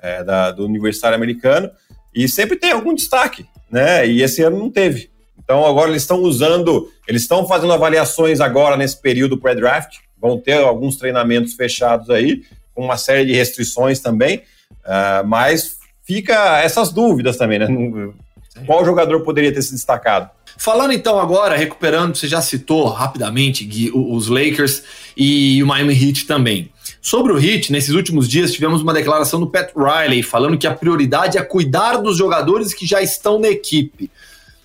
É, 0.03 0.23
da, 0.23 0.51
do 0.51 0.65
Universitário 0.65 1.15
Americano, 1.15 1.71
e 2.13 2.27
sempre 2.27 2.57
tem 2.57 2.71
algum 2.71 2.93
destaque, 2.93 3.45
né? 3.71 4.05
E 4.05 4.21
esse 4.21 4.43
ano 4.43 4.59
não 4.59 4.69
teve. 4.69 5.09
Então 5.41 5.65
agora 5.65 5.89
eles 5.89 6.03
estão 6.03 6.19
usando, 6.19 6.91
eles 7.07 7.21
estão 7.21 7.47
fazendo 7.47 7.71
avaliações 7.71 8.41
agora 8.41 8.75
nesse 8.75 9.01
período 9.01 9.37
pré-draft, 9.37 9.99
vão 10.19 10.37
ter 10.37 10.57
alguns 10.57 10.97
treinamentos 10.97 11.53
fechados 11.53 12.09
aí, 12.09 12.43
com 12.75 12.83
uma 12.83 12.97
série 12.97 13.25
de 13.25 13.33
restrições 13.33 13.99
também. 13.99 14.43
Uh, 14.83 15.25
mas 15.25 15.77
fica 16.03 16.61
essas 16.61 16.91
dúvidas 16.91 17.37
também, 17.37 17.59
né? 17.59 17.67
Qual 18.65 18.85
jogador 18.85 19.21
poderia 19.21 19.53
ter 19.53 19.61
se 19.61 19.71
destacado? 19.71 20.29
Falando 20.57 20.93
então 20.93 21.19
agora, 21.19 21.55
recuperando, 21.55 22.15
você 22.15 22.27
já 22.27 22.41
citou 22.41 22.87
rapidamente 22.87 23.63
Gui, 23.63 23.91
os 23.93 24.27
Lakers 24.27 24.83
e 25.17 25.63
o 25.63 25.67
Miami 25.67 25.93
Heat 25.93 26.25
também. 26.27 26.72
Sobre 27.05 27.33
o 27.33 27.37
Heat, 27.37 27.69
nesses 27.69 27.93
últimos 27.93 28.29
dias 28.29 28.53
tivemos 28.53 28.81
uma 28.81 28.93
declaração 28.93 29.37
do 29.37 29.45
Pat 29.45 29.73
Riley 29.75 30.23
falando 30.23 30.57
que 30.57 30.65
a 30.65 30.73
prioridade 30.73 31.37
é 31.37 31.43
cuidar 31.43 31.97
dos 31.97 32.17
jogadores 32.17 32.73
que 32.73 32.85
já 32.85 33.01
estão 33.01 33.37
na 33.37 33.49
equipe. 33.49 34.09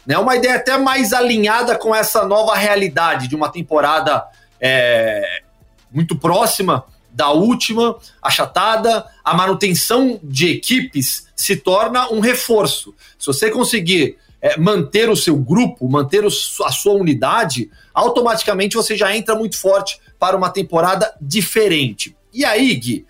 Né, 0.07 0.17
uma 0.17 0.37
ideia 0.37 0.55
até 0.55 0.79
mais 0.79 1.13
alinhada 1.13 1.77
com 1.77 1.93
essa 1.93 2.25
nova 2.25 2.55
realidade 2.55 3.27
de 3.27 3.35
uma 3.35 3.49
temporada 3.49 4.25
é, 4.61 5.43
muito 5.91 6.15
próxima 6.15 6.85
da 7.11 7.33
última 7.33 7.97
achatada, 8.23 9.05
a 9.25 9.35
manutenção 9.35 10.21
de 10.23 10.49
equipes 10.49 11.27
se 11.35 11.57
torna 11.57 12.09
um 12.13 12.21
reforço. 12.21 12.95
Se 13.19 13.27
você 13.27 13.51
conseguir 13.51 14.17
é, 14.41 14.57
manter 14.57 15.11
o 15.11 15.17
seu 15.17 15.37
grupo, 15.37 15.89
manter 15.89 16.25
o, 16.25 16.29
a 16.29 16.71
sua 16.71 16.93
unidade, 16.93 17.69
automaticamente 17.93 18.77
você 18.77 18.97
já 18.97 19.15
entra 19.15 19.35
muito 19.35 19.59
forte 19.59 20.01
para 20.21 20.37
uma 20.37 20.51
temporada 20.51 21.13
diferente. 21.21 22.17
E 22.33 22.45
aí, 22.45 22.75
Gui, 22.75 23.07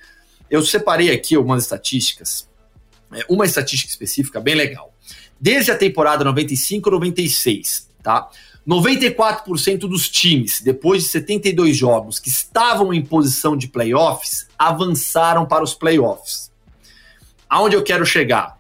eu 0.50 0.62
separei 0.62 1.10
aqui 1.10 1.34
algumas 1.34 1.64
estatísticas, 1.64 2.48
é, 3.12 3.25
uma 3.28 3.44
estatística 3.44 3.90
específica 3.90 4.40
bem 4.40 4.54
legal. 4.54 4.94
Desde 5.40 5.70
a 5.70 5.76
temporada 5.76 6.25
95-96, 6.25 7.87
tá? 8.02 8.28
94% 8.66 9.80
dos 9.80 10.08
times, 10.10 10.60
depois 10.60 11.04
de 11.04 11.08
72 11.08 11.76
jogos 11.76 12.18
que 12.18 12.28
estavam 12.28 12.92
em 12.92 13.02
posição 13.02 13.56
de 13.56 13.68
playoffs, 13.68 14.46
avançaram 14.58 15.46
para 15.46 15.64
os 15.64 15.72
playoffs. 15.72 16.50
Aonde 17.48 17.76
eu 17.76 17.82
quero 17.82 18.04
chegar? 18.04 18.58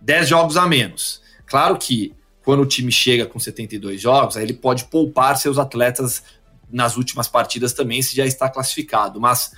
10 0.00 0.28
jogos 0.28 0.56
a 0.56 0.66
menos. 0.66 1.20
Claro 1.46 1.76
que 1.76 2.14
quando 2.44 2.60
o 2.60 2.66
time 2.66 2.92
chega 2.92 3.26
com 3.26 3.38
72 3.38 4.00
jogos, 4.00 4.36
aí 4.36 4.44
ele 4.44 4.54
pode 4.54 4.84
poupar 4.84 5.36
seus 5.36 5.58
atletas 5.58 6.22
nas 6.70 6.96
últimas 6.96 7.28
partidas 7.28 7.72
também, 7.72 8.00
se 8.00 8.14
já 8.14 8.24
está 8.24 8.48
classificado. 8.48 9.20
Mas 9.20 9.52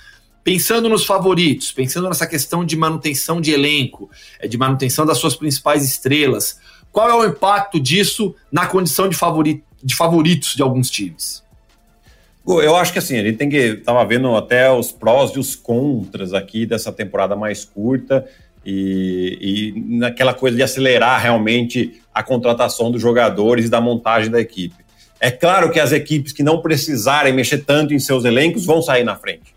pensando 0.45 0.87
nos 0.87 1.03
favoritos, 1.03 1.71
pensando 1.71 2.07
nessa 2.07 2.27
questão 2.27 2.63
de 2.63 2.77
manutenção 2.77 3.41
de 3.41 3.51
elenco, 3.51 4.11
é, 4.39 4.47
de 4.47 4.59
manutenção 4.59 5.03
das 5.03 5.17
suas 5.17 5.35
principais 5.35 5.83
estrelas, 5.83 6.59
qual 6.91 7.09
é 7.09 7.15
o 7.15 7.25
impacto 7.25 7.79
disso 7.79 8.35
na 8.51 8.67
condição 8.67 9.09
de 9.09 9.17
de 9.83 9.95
favoritos 9.95 10.55
de 10.55 10.61
alguns 10.61 10.89
times? 10.89 11.43
Eu 12.47 12.75
acho 12.75 12.93
que 12.93 12.99
assim, 12.99 13.17
a 13.17 13.23
gente 13.23 13.37
tem 13.37 13.49
que. 13.49 13.77
Tava 13.77 14.05
vendo 14.05 14.35
até 14.35 14.71
os 14.71 14.91
prós 14.91 15.31
e 15.31 15.39
os 15.39 15.55
contras 15.55 16.31
aqui 16.31 16.65
dessa 16.65 16.91
temporada 16.91 17.35
mais 17.35 17.65
curta 17.65 18.23
e, 18.63 19.73
e 19.75 19.97
naquela 19.97 20.33
coisa 20.33 20.55
de 20.55 20.61
acelerar 20.61 21.19
realmente 21.19 22.01
a 22.13 22.21
contratação 22.21 22.91
dos 22.91 23.01
jogadores 23.01 23.65
e 23.65 23.69
da 23.69 23.81
montagem 23.81 24.29
da 24.29 24.39
equipe. 24.39 24.75
É 25.19 25.31
claro 25.31 25.71
que 25.71 25.79
as 25.79 25.91
equipes 25.91 26.31
que 26.31 26.43
não 26.43 26.61
precisarem 26.61 27.33
mexer 27.33 27.59
tanto 27.59 27.95
em 27.95 27.99
seus 27.99 28.25
elencos 28.25 28.63
vão 28.63 28.79
sair 28.79 29.03
na 29.03 29.15
frente. 29.15 29.54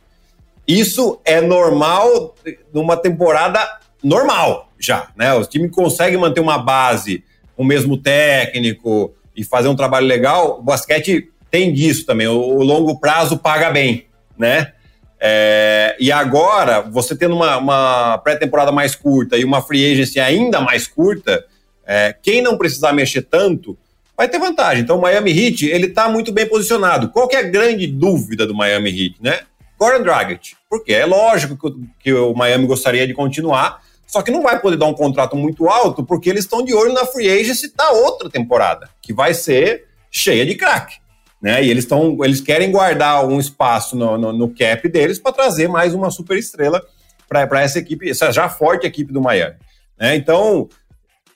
Isso 0.69 1.19
é 1.25 1.41
normal 1.41 2.37
numa 2.73 2.97
temporada 2.97 3.67
normal 4.05 4.71
já, 4.79 5.09
né? 5.17 5.35
Os 5.35 5.49
times 5.49 5.73
conseguem 5.73 6.19
manter 6.19 6.41
uma 6.41 6.59
base 6.59 7.25
o 7.57 7.65
mesmo 7.65 7.97
técnico, 7.97 9.13
e 9.39 9.45
fazer 9.45 9.69
um 9.69 9.77
trabalho 9.77 10.05
legal, 10.05 10.59
o 10.59 10.63
basquete 10.63 11.31
tem 11.49 11.73
disso 11.73 12.05
também. 12.05 12.27
O, 12.27 12.41
o 12.41 12.63
longo 12.65 12.99
prazo 12.99 13.39
paga 13.39 13.71
bem, 13.71 14.07
né? 14.37 14.73
É, 15.21 15.97
e 16.01 16.11
agora, 16.11 16.81
você 16.81 17.17
tendo 17.17 17.37
uma, 17.37 17.57
uma 17.57 18.19
pré-temporada 18.19 18.73
mais 18.73 18.97
curta 18.97 19.37
e 19.37 19.45
uma 19.45 19.63
free 19.63 19.93
agency 19.93 20.19
ainda 20.19 20.61
mais 20.61 20.89
curta, 20.89 21.45
é, 21.87 22.17
quem 22.21 22.43
não 22.43 22.59
precisar 22.59 22.93
mexer 22.93 23.23
tanto 23.23 23.79
vai 24.17 24.29
ter 24.29 24.41
vantagem. 24.41 24.83
Então, 24.83 24.99
o 24.99 25.01
Miami 25.01 25.31
Heat, 25.31 25.67
ele 25.67 25.87
está 25.87 26.09
muito 26.09 26.33
bem 26.33 26.47
posicionado. 26.47 27.09
Qual 27.11 27.29
que 27.29 27.37
é 27.37 27.39
a 27.39 27.49
grande 27.49 27.87
dúvida 27.87 28.45
do 28.45 28.55
Miami 28.55 28.91
Heat, 28.91 29.17
né? 29.21 29.41
Goran 29.79 30.03
Dragic. 30.03 30.57
Porque 30.69 30.93
é 30.93 31.07
lógico 31.07 31.57
que, 31.57 31.89
que 32.01 32.13
o 32.13 32.35
Miami 32.35 32.67
gostaria 32.67 33.07
de 33.07 33.15
continuar, 33.15 33.83
só 34.07 34.23
que 34.23 34.31
não 34.31 34.43
vai 34.43 34.59
poder 34.61 34.77
dar 34.77 34.87
um 34.87 34.95
contrato 34.95 35.37
muito 35.37 35.69
alto, 35.69 36.03
porque 36.03 36.29
eles 36.29 36.45
estão 36.45 36.65
de 36.65 36.75
olho 36.75 36.93
na 36.93 37.07
free 37.07 37.31
agency 37.31 37.75
da 37.75 37.91
outra 37.91 38.29
temporada, 38.29 38.89
que 39.01 39.13
vai 39.13 39.35
ser 39.35 39.87
cheia 40.11 40.45
de 40.45 40.55
craque. 40.55 40.97
Né? 41.41 41.65
E 41.65 41.71
eles, 41.71 41.87
tão, 41.87 42.17
eles 42.25 42.41
querem 42.41 42.73
guardar 42.73 43.25
um 43.25 43.39
espaço 43.39 43.95
no, 43.97 44.19
no, 44.19 44.33
no 44.33 44.49
cap 44.49 44.89
deles 44.89 45.19
para 45.19 45.33
trazer 45.33 45.69
mais 45.69 45.95
uma 45.95 46.11
super 46.11 46.37
estrela 46.37 46.83
para 47.29 47.63
essa 47.63 47.79
equipe, 47.79 48.11
essa 48.11 48.33
já 48.33 48.49
forte 48.49 48.87
equipe 48.87 49.13
do 49.13 49.21
Miami. 49.21 49.57
Né? 49.99 50.17
Então, 50.17 50.69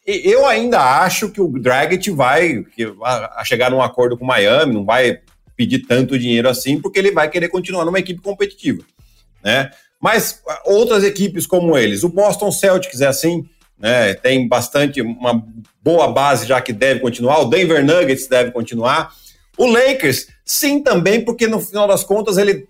eu 0.05 0.47
ainda 0.47 0.81
acho 1.03 1.29
que 1.29 1.41
o 1.41 1.49
Dragic 1.49 2.11
vai 2.11 2.65
chegar 3.45 3.71
num 3.71 3.83
acordo 3.83 4.17
com 4.17 4.25
o 4.25 4.29
Miami, 4.29 4.75
não 4.75 4.85
vai 4.85 5.21
pedir 5.57 5.81
tanto 5.81 6.19
dinheiro 6.19 6.49
assim, 6.49 6.81
porque 6.81 6.99
ele 6.99 7.13
vai 7.13 7.29
querer 7.29 7.49
continuar 7.49 7.85
numa 7.85 7.99
equipe 7.99 8.21
competitiva. 8.21 8.83
Né? 9.43 9.71
Mas 10.01 10.41
ah, 10.49 10.63
outras 10.67 11.05
equipes 11.05 11.47
como 11.47 11.77
eles, 11.77 12.03
o 12.03 12.09
Boston 12.09 12.51
Celtics 12.51 13.01
é 13.01 13.07
assim, 13.07 13.45
né? 13.79 14.15
Tem 14.15 14.47
bastante, 14.47 15.03
uma 15.03 15.45
boa 15.83 16.09
base 16.09 16.47
já 16.47 16.61
que 16.61 16.73
deve 16.73 17.01
continuar, 17.01 17.41
o 17.41 17.47
Denver 17.47 17.85
Nuggets 17.85 18.29
deve 18.29 18.53
continuar. 18.53 19.13
O 19.59 19.67
Lakers, 19.67 20.29
sim, 20.45 20.81
também, 20.81 21.21
porque 21.25 21.47
no 21.47 21.61
final 21.61 21.87
das 21.87 22.05
contas 22.05 22.39
ele 22.39 22.67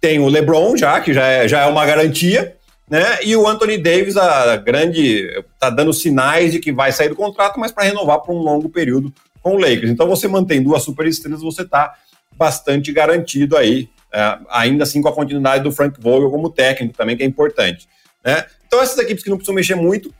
tem 0.00 0.18
o 0.18 0.28
LeBron 0.28 0.76
já, 0.76 1.00
que 1.00 1.12
já 1.12 1.26
é, 1.26 1.46
já 1.46 1.62
é 1.62 1.66
uma 1.66 1.84
garantia, 1.84 2.56
né? 2.88 3.18
E 3.22 3.36
o 3.36 3.46
Anthony 3.46 3.76
Davis, 3.76 4.16
a 4.16 4.56
grande, 4.56 5.28
tá 5.60 5.68
dando 5.68 5.92
sinais 5.92 6.52
de 6.52 6.58
que 6.58 6.72
vai 6.72 6.90
sair 6.92 7.10
do 7.10 7.16
contrato, 7.16 7.60
mas 7.60 7.70
para 7.70 7.84
renovar 7.84 8.20
por 8.20 8.34
um 8.34 8.38
longo 8.38 8.68
período 8.70 9.12
com 9.48 9.56
o 9.56 9.60
Lakers. 9.60 9.90
Então 9.90 10.06
você 10.06 10.28
mantém 10.28 10.62
duas 10.62 10.82
superestrelas, 10.82 11.40
você 11.40 11.64
tá 11.64 11.94
bastante 12.36 12.92
garantido 12.92 13.56
aí 13.56 13.88
é, 14.12 14.38
ainda 14.50 14.84
assim 14.84 15.02
com 15.02 15.08
a 15.08 15.12
continuidade 15.12 15.64
do 15.64 15.72
Frank 15.72 16.00
Vogel 16.00 16.30
como 16.30 16.50
técnico 16.50 16.96
também, 16.96 17.16
que 17.16 17.22
é 17.22 17.26
importante. 17.26 17.88
Né? 18.24 18.44
Então, 18.66 18.82
essas 18.82 18.98
equipes 18.98 19.22
que 19.22 19.30
não 19.30 19.36
precisam 19.36 19.54
mexer 19.54 19.74
muito 19.74 20.12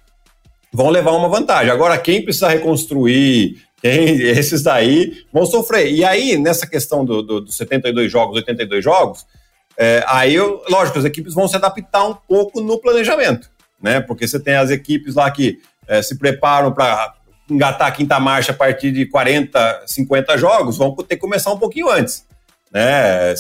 vão 0.72 0.90
levar 0.90 1.12
uma 1.12 1.28
vantagem. 1.28 1.70
Agora, 1.70 1.96
quem 1.98 2.22
precisa 2.22 2.48
reconstruir, 2.48 3.62
quem, 3.80 4.20
esses 4.28 4.62
daí 4.62 5.24
vão 5.32 5.46
sofrer. 5.46 5.92
E 5.92 6.04
aí, 6.04 6.36
nessa 6.36 6.66
questão 6.66 7.04
dos 7.04 7.26
do, 7.26 7.40
do 7.42 7.52
72 7.52 8.10
jogos, 8.10 8.36
82 8.36 8.84
jogos, 8.84 9.26
é, 9.76 10.04
aí, 10.06 10.34
eu, 10.34 10.62
lógico, 10.68 10.98
as 10.98 11.04
equipes 11.04 11.34
vão 11.34 11.46
se 11.46 11.56
adaptar 11.56 12.04
um 12.04 12.14
pouco 12.14 12.60
no 12.60 12.80
planejamento, 12.80 13.48
né? 13.80 14.00
Porque 14.00 14.26
você 14.26 14.40
tem 14.40 14.54
as 14.54 14.70
equipes 14.70 15.14
lá 15.14 15.30
que 15.30 15.60
é, 15.86 16.02
se 16.02 16.18
preparam 16.18 16.72
para 16.72 17.14
engatar 17.50 17.88
a 17.88 17.92
quinta 17.92 18.18
marcha 18.20 18.52
a 18.52 18.54
partir 18.54 18.92
de 18.92 19.06
40, 19.06 19.84
50 19.86 20.36
jogos, 20.38 20.76
vão 20.76 20.94
ter 20.96 21.16
que 21.16 21.20
começar 21.20 21.52
um 21.52 21.58
pouquinho 21.58 21.90
antes 21.90 22.28
né? 22.72 23.34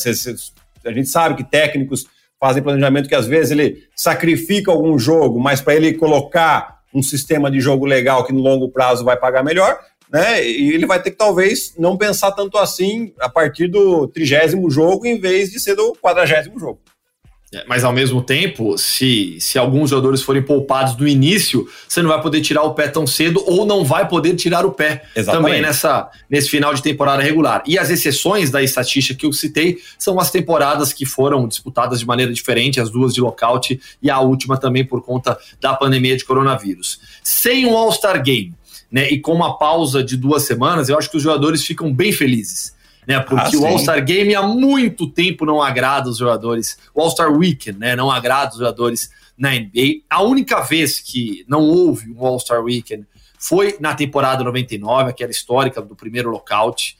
A 0.84 0.92
gente 0.92 1.08
sabe 1.08 1.36
que 1.36 1.44
técnicos 1.44 2.06
fazem 2.40 2.62
planejamento 2.62 3.08
que 3.08 3.14
às 3.14 3.26
vezes 3.26 3.50
ele 3.50 3.84
sacrifica 3.94 4.70
algum 4.70 4.98
jogo, 4.98 5.40
mas 5.40 5.60
para 5.60 5.74
ele 5.74 5.94
colocar 5.94 6.78
um 6.94 7.02
sistema 7.02 7.50
de 7.50 7.60
jogo 7.60 7.84
legal 7.84 8.24
que 8.24 8.32
no 8.32 8.40
longo 8.40 8.68
prazo 8.68 9.04
vai 9.04 9.16
pagar 9.16 9.42
melhor, 9.42 9.78
né? 10.10 10.46
E 10.46 10.72
ele 10.72 10.86
vai 10.86 11.02
ter 11.02 11.10
que 11.10 11.16
talvez 11.16 11.74
não 11.76 11.96
pensar 11.96 12.32
tanto 12.32 12.56
assim 12.56 13.12
a 13.20 13.28
partir 13.28 13.68
do 13.68 14.06
trigésimo 14.08 14.70
jogo 14.70 15.04
em 15.04 15.20
vez 15.20 15.50
de 15.50 15.60
ser 15.60 15.74
do 15.74 15.92
quadragésimo 16.00 16.58
jogo. 16.58 16.80
É, 17.50 17.64
mas 17.66 17.82
ao 17.82 17.94
mesmo 17.94 18.22
tempo, 18.22 18.76
se, 18.76 19.38
se 19.40 19.58
alguns 19.58 19.88
jogadores 19.88 20.20
forem 20.20 20.42
poupados 20.42 20.94
do 20.94 21.08
início, 21.08 21.66
você 21.88 22.02
não 22.02 22.10
vai 22.10 22.20
poder 22.20 22.42
tirar 22.42 22.62
o 22.62 22.74
pé 22.74 22.88
tão 22.88 23.06
cedo 23.06 23.42
ou 23.46 23.64
não 23.64 23.82
vai 23.84 24.06
poder 24.06 24.36
tirar 24.36 24.66
o 24.66 24.72
pé 24.72 25.02
Exatamente. 25.16 25.46
também 25.46 25.62
nessa, 25.62 26.10
nesse 26.28 26.50
final 26.50 26.74
de 26.74 26.82
temporada 26.82 27.22
regular. 27.22 27.62
E 27.66 27.78
as 27.78 27.88
exceções 27.88 28.50
da 28.50 28.62
estatística 28.62 29.18
que 29.18 29.24
eu 29.24 29.32
citei 29.32 29.78
são 29.98 30.20
as 30.20 30.30
temporadas 30.30 30.92
que 30.92 31.06
foram 31.06 31.48
disputadas 31.48 32.00
de 32.00 32.06
maneira 32.06 32.32
diferente, 32.34 32.80
as 32.80 32.90
duas 32.90 33.14
de 33.14 33.20
lockout 33.22 33.80
e 34.02 34.10
a 34.10 34.20
última 34.20 34.58
também 34.58 34.84
por 34.84 35.02
conta 35.02 35.38
da 35.58 35.72
pandemia 35.72 36.18
de 36.18 36.26
coronavírus. 36.26 37.00
Sem 37.22 37.64
um 37.64 37.74
All-Star 37.74 38.22
Game 38.22 38.54
né, 38.92 39.08
e 39.08 39.18
com 39.18 39.32
uma 39.32 39.56
pausa 39.56 40.04
de 40.04 40.18
duas 40.18 40.42
semanas, 40.42 40.90
eu 40.90 40.98
acho 40.98 41.10
que 41.10 41.16
os 41.16 41.22
jogadores 41.22 41.64
ficam 41.64 41.90
bem 41.92 42.12
felizes 42.12 42.76
né? 43.08 43.18
Porque 43.20 43.56
ah, 43.56 43.60
o 43.60 43.66
All-Star 43.66 44.04
Game 44.04 44.34
há 44.34 44.42
muito 44.42 45.08
tempo 45.08 45.46
não 45.46 45.62
agrada 45.62 46.10
os 46.10 46.18
jogadores. 46.18 46.76
O 46.94 47.00
All-Star 47.00 47.32
Weekend, 47.32 47.78
né? 47.78 47.96
Não 47.96 48.10
agrada 48.10 48.52
os 48.52 48.58
jogadores 48.58 49.10
na 49.36 49.52
NBA. 49.52 50.02
A 50.10 50.22
única 50.22 50.60
vez 50.60 51.00
que 51.00 51.42
não 51.48 51.62
houve 51.62 52.10
um 52.10 52.26
All-Star 52.26 52.62
Weekend 52.62 53.06
foi 53.38 53.78
na 53.80 53.94
temporada 53.94 54.44
99, 54.44 55.08
aquela 55.10 55.30
histórica 55.30 55.80
do 55.80 55.96
primeiro 55.96 56.30
lockout. 56.30 56.98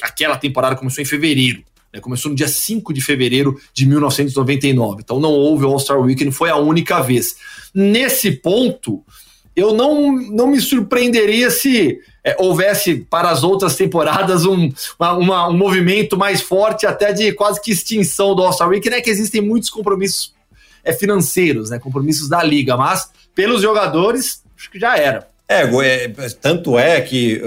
Aquela 0.00 0.36
temporada 0.36 0.76
começou 0.76 1.02
em 1.02 1.06
fevereiro. 1.06 1.64
Né, 1.92 1.98
começou 1.98 2.30
no 2.30 2.36
dia 2.36 2.46
5 2.46 2.92
de 2.92 3.00
fevereiro 3.00 3.60
de 3.74 3.84
1999. 3.86 5.00
Então 5.02 5.18
não 5.18 5.32
houve 5.32 5.64
o 5.64 5.68
All-Star 5.68 5.98
Weekend, 6.00 6.30
foi 6.30 6.48
a 6.48 6.56
única 6.56 7.02
vez. 7.02 7.34
Nesse 7.74 8.30
ponto, 8.30 9.04
eu 9.56 9.74
não, 9.74 10.12
não 10.12 10.46
me 10.46 10.60
surpreenderia 10.60 11.50
se 11.50 11.98
é, 12.24 12.36
houvesse 12.38 13.06
para 13.08 13.30
as 13.30 13.42
outras 13.42 13.76
temporadas 13.76 14.44
um, 14.44 14.70
uma, 14.98 15.12
uma, 15.12 15.48
um 15.48 15.56
movimento 15.56 16.16
mais 16.16 16.40
forte, 16.40 16.86
até 16.86 17.12
de 17.12 17.32
quase 17.32 17.60
que 17.60 17.70
extinção 17.70 18.34
do 18.34 18.42
All-Star 18.42 18.68
Week, 18.68 18.88
né? 18.90 19.00
Que 19.00 19.10
existem 19.10 19.40
muitos 19.40 19.70
compromissos 19.70 20.34
é, 20.84 20.92
financeiros, 20.92 21.70
né? 21.70 21.78
Compromissos 21.78 22.28
da 22.28 22.42
liga, 22.42 22.76
mas 22.76 23.10
pelos 23.34 23.62
jogadores, 23.62 24.42
acho 24.56 24.70
que 24.70 24.78
já 24.78 24.96
era. 24.96 25.28
É, 25.48 25.62
é 25.62 26.08
tanto 26.40 26.78
é 26.78 27.00
que 27.00 27.42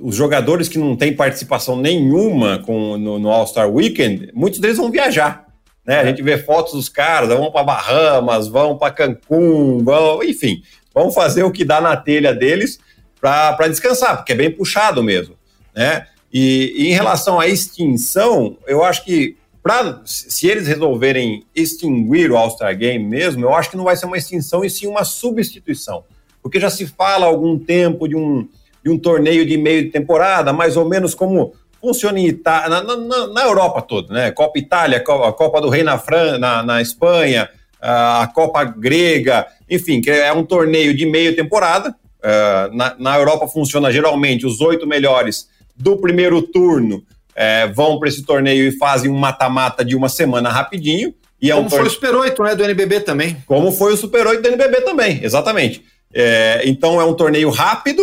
os 0.00 0.16
jogadores 0.16 0.68
que 0.68 0.78
não 0.78 0.96
têm 0.96 1.14
participação 1.14 1.76
nenhuma 1.76 2.60
com, 2.60 2.96
no, 2.96 3.18
no 3.18 3.30
All-Star 3.30 3.70
Weekend, 3.70 4.30
muitos 4.32 4.58
deles 4.58 4.78
vão 4.78 4.90
viajar. 4.90 5.46
Né? 5.84 6.00
A 6.00 6.06
gente 6.06 6.22
vê 6.22 6.38
fotos 6.38 6.72
dos 6.72 6.88
caras, 6.88 7.28
vão 7.28 7.50
para 7.50 7.64
Bahamas, 7.64 8.48
vão 8.48 8.78
para 8.78 8.94
Cancún, 8.94 9.82
vão, 9.84 10.22
enfim, 10.22 10.62
vão 10.94 11.10
fazer 11.10 11.42
o 11.42 11.50
que 11.50 11.64
dá 11.64 11.80
na 11.80 11.94
telha 11.94 12.32
deles 12.32 12.78
para 13.22 13.68
descansar, 13.68 14.16
porque 14.16 14.32
é 14.32 14.34
bem 14.34 14.50
puxado 14.50 15.00
mesmo, 15.00 15.36
né? 15.72 16.08
E, 16.32 16.74
e 16.76 16.88
em 16.88 16.92
relação 16.92 17.38
à 17.38 17.46
extinção, 17.46 18.56
eu 18.66 18.82
acho 18.82 19.04
que 19.04 19.36
pra, 19.62 20.00
se 20.04 20.48
eles 20.48 20.66
resolverem 20.66 21.44
extinguir 21.54 22.32
o 22.32 22.36
All-Star 22.36 22.76
Game 22.76 23.04
mesmo, 23.04 23.44
eu 23.44 23.54
acho 23.54 23.70
que 23.70 23.76
não 23.76 23.84
vai 23.84 23.94
ser 23.94 24.06
uma 24.06 24.16
extinção 24.16 24.64
e 24.64 24.70
sim 24.70 24.88
uma 24.88 25.04
substituição. 25.04 26.02
Porque 26.42 26.58
já 26.58 26.68
se 26.68 26.84
fala 26.84 27.24
há 27.24 27.28
algum 27.28 27.56
tempo 27.56 28.08
de 28.08 28.16
um, 28.16 28.48
de 28.82 28.90
um 28.90 28.98
torneio 28.98 29.46
de 29.46 29.56
meio 29.56 29.84
de 29.84 29.90
temporada, 29.90 30.52
mais 30.52 30.76
ou 30.76 30.88
menos 30.88 31.14
como 31.14 31.54
funciona 31.80 32.18
em 32.18 32.26
Itália, 32.26 32.68
na, 32.82 32.96
na, 32.96 33.26
na, 33.28 33.42
Europa 33.44 33.82
toda, 33.82 34.12
né? 34.12 34.32
Copa 34.32 34.58
Itália, 34.58 34.98
a 34.98 35.32
Copa 35.32 35.60
do 35.60 35.68
Rei 35.68 35.84
na, 35.84 35.96
Fran 35.96 36.38
na, 36.38 36.62
na 36.62 36.82
Espanha, 36.82 37.48
a 37.80 38.28
Copa 38.34 38.64
Grega, 38.64 39.46
enfim, 39.70 40.00
que 40.00 40.10
é 40.10 40.32
um 40.32 40.44
torneio 40.44 40.92
de 40.94 41.06
meio 41.06 41.36
temporada. 41.36 41.94
Uh, 42.22 42.74
na, 42.74 42.94
na, 42.98 43.16
Europa 43.16 43.48
funciona 43.48 43.90
geralmente 43.90 44.46
os 44.46 44.60
oito 44.60 44.86
melhores 44.86 45.48
do 45.74 45.96
primeiro 45.96 46.40
turno 46.40 47.02
é, 47.34 47.66
vão 47.66 47.98
para 47.98 48.08
esse 48.08 48.22
torneio 48.22 48.68
e 48.68 48.78
fazem 48.78 49.10
um 49.10 49.18
mata-mata 49.18 49.84
de 49.84 49.96
uma 49.96 50.08
semana 50.08 50.48
rapidinho. 50.48 51.14
E 51.40 51.50
é 51.50 51.54
Como 51.54 51.66
um 51.66 51.70
foi 51.70 51.82
o 51.82 51.90
Super 51.90 52.14
8, 52.14 52.42
né, 52.42 52.54
do 52.54 52.62
NBB 52.62 53.00
também. 53.00 53.36
Como 53.46 53.72
foi 53.72 53.92
o 53.92 53.96
Super 53.96 54.26
8 54.26 54.42
do 54.42 54.48
NBB 54.48 54.82
também, 54.82 55.20
exatamente. 55.22 55.82
É, 56.14 56.62
então 56.64 57.00
é 57.00 57.04
um 57.04 57.14
torneio 57.14 57.50
rápido, 57.50 58.02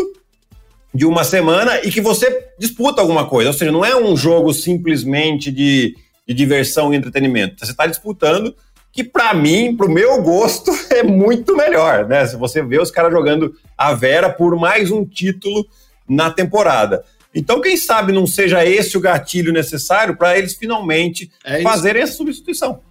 de 0.94 1.06
uma 1.06 1.24
semana, 1.24 1.80
e 1.84 1.92
que 1.92 2.02
você 2.02 2.48
disputa 2.58 3.00
alguma 3.00 3.26
coisa. 3.26 3.52
Ou 3.52 3.54
seja, 3.54 3.72
não 3.72 3.86
é 3.86 3.96
um 3.96 4.18
jogo 4.18 4.52
simplesmente 4.54 5.52
de, 5.52 5.96
de 6.28 6.34
diversão 6.34 6.92
e 6.92 6.98
entretenimento. 6.98 7.64
Você 7.64 7.72
está 7.72 7.86
disputando 7.86 8.56
que 9.00 9.04
para 9.04 9.34
mim, 9.34 9.78
para 9.78 9.86
o 9.86 9.92
meu 9.92 10.22
gosto, 10.22 10.72
é 10.92 11.04
muito 11.04 11.56
melhor, 11.56 12.06
né? 12.06 12.26
Se 12.26 12.36
você 12.36 12.62
vê 12.62 12.82
os 12.82 12.92
caras 12.92 13.12
jogando 13.12 13.56
a 13.78 13.94
Vera 13.94 14.30
por 14.30 14.58
mais 14.58 14.92
um 14.92 15.06
título 15.06 15.66
na 16.08 16.30
temporada. 16.30 17.04
Então, 17.34 17.62
quem 17.62 17.78
sabe 17.78 18.12
não 18.12 18.28
seja 18.28 18.66
esse 18.66 18.98
o 18.98 19.02
gatilho 19.02 19.54
necessário 19.54 20.18
para 20.18 20.38
eles 20.38 20.56
finalmente 20.56 21.32
é 21.46 21.62
fazerem 21.62 22.02
essa 22.02 22.14
substituição. 22.14 22.82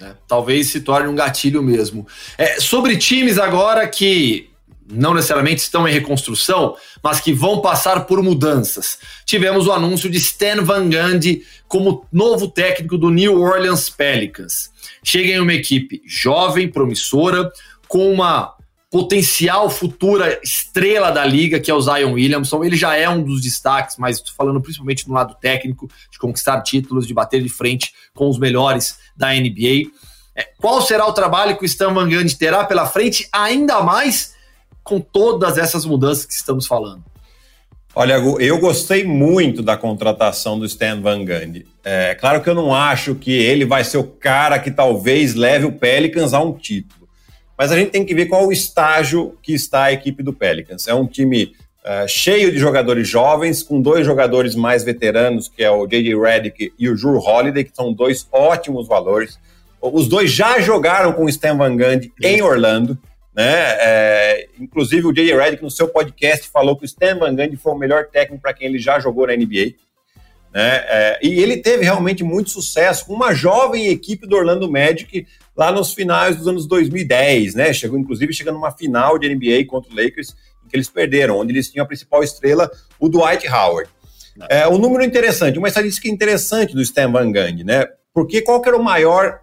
É, 0.00 0.14
talvez 0.26 0.68
se 0.68 0.80
torne 0.80 1.08
um 1.08 1.14
gatilho 1.14 1.62
mesmo. 1.62 2.06
É, 2.36 2.58
sobre 2.58 2.96
times 2.96 3.38
agora 3.38 3.86
que 3.86 4.50
não 4.90 5.14
necessariamente 5.14 5.62
estão 5.62 5.86
em 5.86 5.92
reconstrução, 5.92 6.76
mas 7.02 7.20
que 7.20 7.32
vão 7.32 7.60
passar 7.60 8.06
por 8.06 8.22
mudanças. 8.22 8.98
Tivemos 9.24 9.66
o 9.66 9.72
anúncio 9.72 10.10
de 10.10 10.18
Stan 10.18 10.62
Van 10.62 10.88
Gundy 10.88 11.42
como 11.68 12.06
novo 12.12 12.48
técnico 12.48 12.98
do 12.98 13.10
New 13.10 13.40
Orleans 13.40 13.88
Pelicans. 13.88 14.70
Chega 15.02 15.32
em 15.32 15.40
uma 15.40 15.54
equipe 15.54 16.02
jovem, 16.06 16.68
promissora, 16.68 17.50
com 17.88 18.12
uma 18.12 18.54
potencial 18.90 19.70
futura 19.70 20.38
estrela 20.44 21.10
da 21.10 21.24
liga, 21.24 21.58
que 21.58 21.70
é 21.70 21.74
o 21.74 21.80
Zion 21.80 22.12
Williamson. 22.12 22.62
Ele 22.62 22.76
já 22.76 22.94
é 22.94 23.08
um 23.08 23.22
dos 23.22 23.40
destaques, 23.40 23.96
mas 23.96 24.18
estou 24.18 24.34
falando 24.36 24.60
principalmente 24.60 25.08
no 25.08 25.14
lado 25.14 25.34
técnico, 25.40 25.88
de 26.10 26.18
conquistar 26.18 26.60
títulos, 26.60 27.06
de 27.06 27.14
bater 27.14 27.42
de 27.42 27.48
frente 27.48 27.94
com 28.14 28.28
os 28.28 28.38
melhores 28.38 28.98
da 29.16 29.32
NBA. 29.32 29.90
É, 30.36 30.46
qual 30.58 30.82
será 30.82 31.06
o 31.06 31.12
trabalho 31.12 31.56
que 31.56 31.64
o 31.64 31.66
Stan 31.66 31.92
Van 31.92 32.08
Gundy 32.08 32.36
terá 32.36 32.64
pela 32.64 32.86
frente, 32.86 33.26
ainda 33.32 33.82
mais 33.82 34.31
com 34.82 35.00
todas 35.00 35.58
essas 35.58 35.84
mudanças 35.84 36.24
que 36.24 36.32
estamos 36.32 36.66
falando? 36.66 37.04
Olha, 37.94 38.14
eu 38.14 38.58
gostei 38.58 39.04
muito 39.04 39.62
da 39.62 39.76
contratação 39.76 40.58
do 40.58 40.64
Stan 40.64 41.00
Van 41.00 41.24
Gundy. 41.24 41.66
É 41.84 42.14
claro 42.14 42.40
que 42.40 42.48
eu 42.48 42.54
não 42.54 42.74
acho 42.74 43.14
que 43.14 43.32
ele 43.32 43.66
vai 43.66 43.84
ser 43.84 43.98
o 43.98 44.04
cara 44.04 44.58
que 44.58 44.70
talvez 44.70 45.34
leve 45.34 45.66
o 45.66 45.72
Pelicans 45.72 46.32
a 46.32 46.40
um 46.40 46.54
título 46.54 47.02
mas 47.62 47.70
a 47.70 47.76
gente 47.76 47.90
tem 47.90 48.04
que 48.04 48.12
ver 48.12 48.26
qual 48.26 48.46
o 48.46 48.52
estágio 48.52 49.38
que 49.40 49.52
está 49.52 49.84
a 49.84 49.92
equipe 49.92 50.20
do 50.20 50.32
Pelicans. 50.32 50.88
É 50.88 50.94
um 50.94 51.06
time 51.06 51.52
uh, 51.84 52.08
cheio 52.08 52.50
de 52.50 52.58
jogadores 52.58 53.06
jovens, 53.06 53.62
com 53.62 53.80
dois 53.80 54.04
jogadores 54.04 54.56
mais 54.56 54.82
veteranos, 54.82 55.48
que 55.48 55.62
é 55.62 55.70
o 55.70 55.86
J.J. 55.86 56.18
Redick 56.18 56.72
e 56.76 56.88
o 56.88 56.96
Jure 56.96 57.18
Holiday, 57.18 57.62
que 57.62 57.70
são 57.72 57.92
dois 57.92 58.26
ótimos 58.32 58.88
valores. 58.88 59.38
Os 59.80 60.08
dois 60.08 60.32
já 60.32 60.60
jogaram 60.60 61.12
com 61.12 61.24
o 61.24 61.28
Stan 61.28 61.56
Van 61.56 61.76
Gundy 61.76 62.12
em 62.20 62.42
Orlando. 62.42 62.98
Né? 63.34 63.44
É, 63.46 64.48
inclusive 64.58 65.06
o 65.06 65.12
J.J. 65.12 65.34
Redick 65.36 65.62
no 65.62 65.70
seu 65.70 65.88
podcast 65.88 66.48
falou 66.48 66.76
que 66.76 66.84
o 66.84 66.86
Stan 66.86 67.18
Van 67.18 67.34
Gundy 67.34 67.56
foi 67.56 67.72
o 67.72 67.78
melhor 67.78 68.06
técnico 68.08 68.42
para 68.42 68.52
quem 68.52 68.68
ele 68.68 68.78
já 68.78 69.00
jogou 69.00 69.26
na 69.26 69.34
NBA. 69.34 69.74
Né? 70.52 70.84
É, 70.86 71.18
e 71.22 71.40
ele 71.40 71.56
teve 71.56 71.82
realmente 71.82 72.22
muito 72.22 72.50
sucesso 72.50 73.06
com 73.06 73.14
uma 73.14 73.32
jovem 73.32 73.88
equipe 73.88 74.26
do 74.26 74.36
Orlando 74.36 74.70
Magic 74.70 75.26
lá 75.56 75.72
nos 75.72 75.94
finais 75.94 76.36
dos 76.36 76.46
anos 76.46 76.66
2010, 76.66 77.54
né? 77.54 77.72
Chegou, 77.72 77.98
inclusive, 77.98 78.34
chegando 78.34 78.56
numa 78.56 78.70
final 78.70 79.18
de 79.18 79.34
NBA 79.34 79.66
contra 79.66 79.90
o 79.90 79.96
Lakers, 79.96 80.34
em 80.64 80.68
que 80.68 80.76
eles 80.76 80.90
perderam, 80.90 81.38
onde 81.38 81.52
eles 81.52 81.70
tinham 81.70 81.84
a 81.84 81.86
principal 81.86 82.22
estrela, 82.22 82.70
o 83.00 83.08
Dwight 83.08 83.48
Howard. 83.48 83.90
É, 84.48 84.66
um 84.68 84.78
número 84.78 85.04
interessante, 85.04 85.58
uma 85.58 85.68
estatística 85.68 86.08
interessante 86.08 86.74
do 86.74 86.82
Stan 86.82 87.10
Van 87.10 87.30
Gundy, 87.30 87.64
né? 87.64 87.86
Porque 88.12 88.42
qual 88.42 88.60
que 88.60 88.68
era 88.68 88.76
o 88.76 88.82
maior 88.82 89.40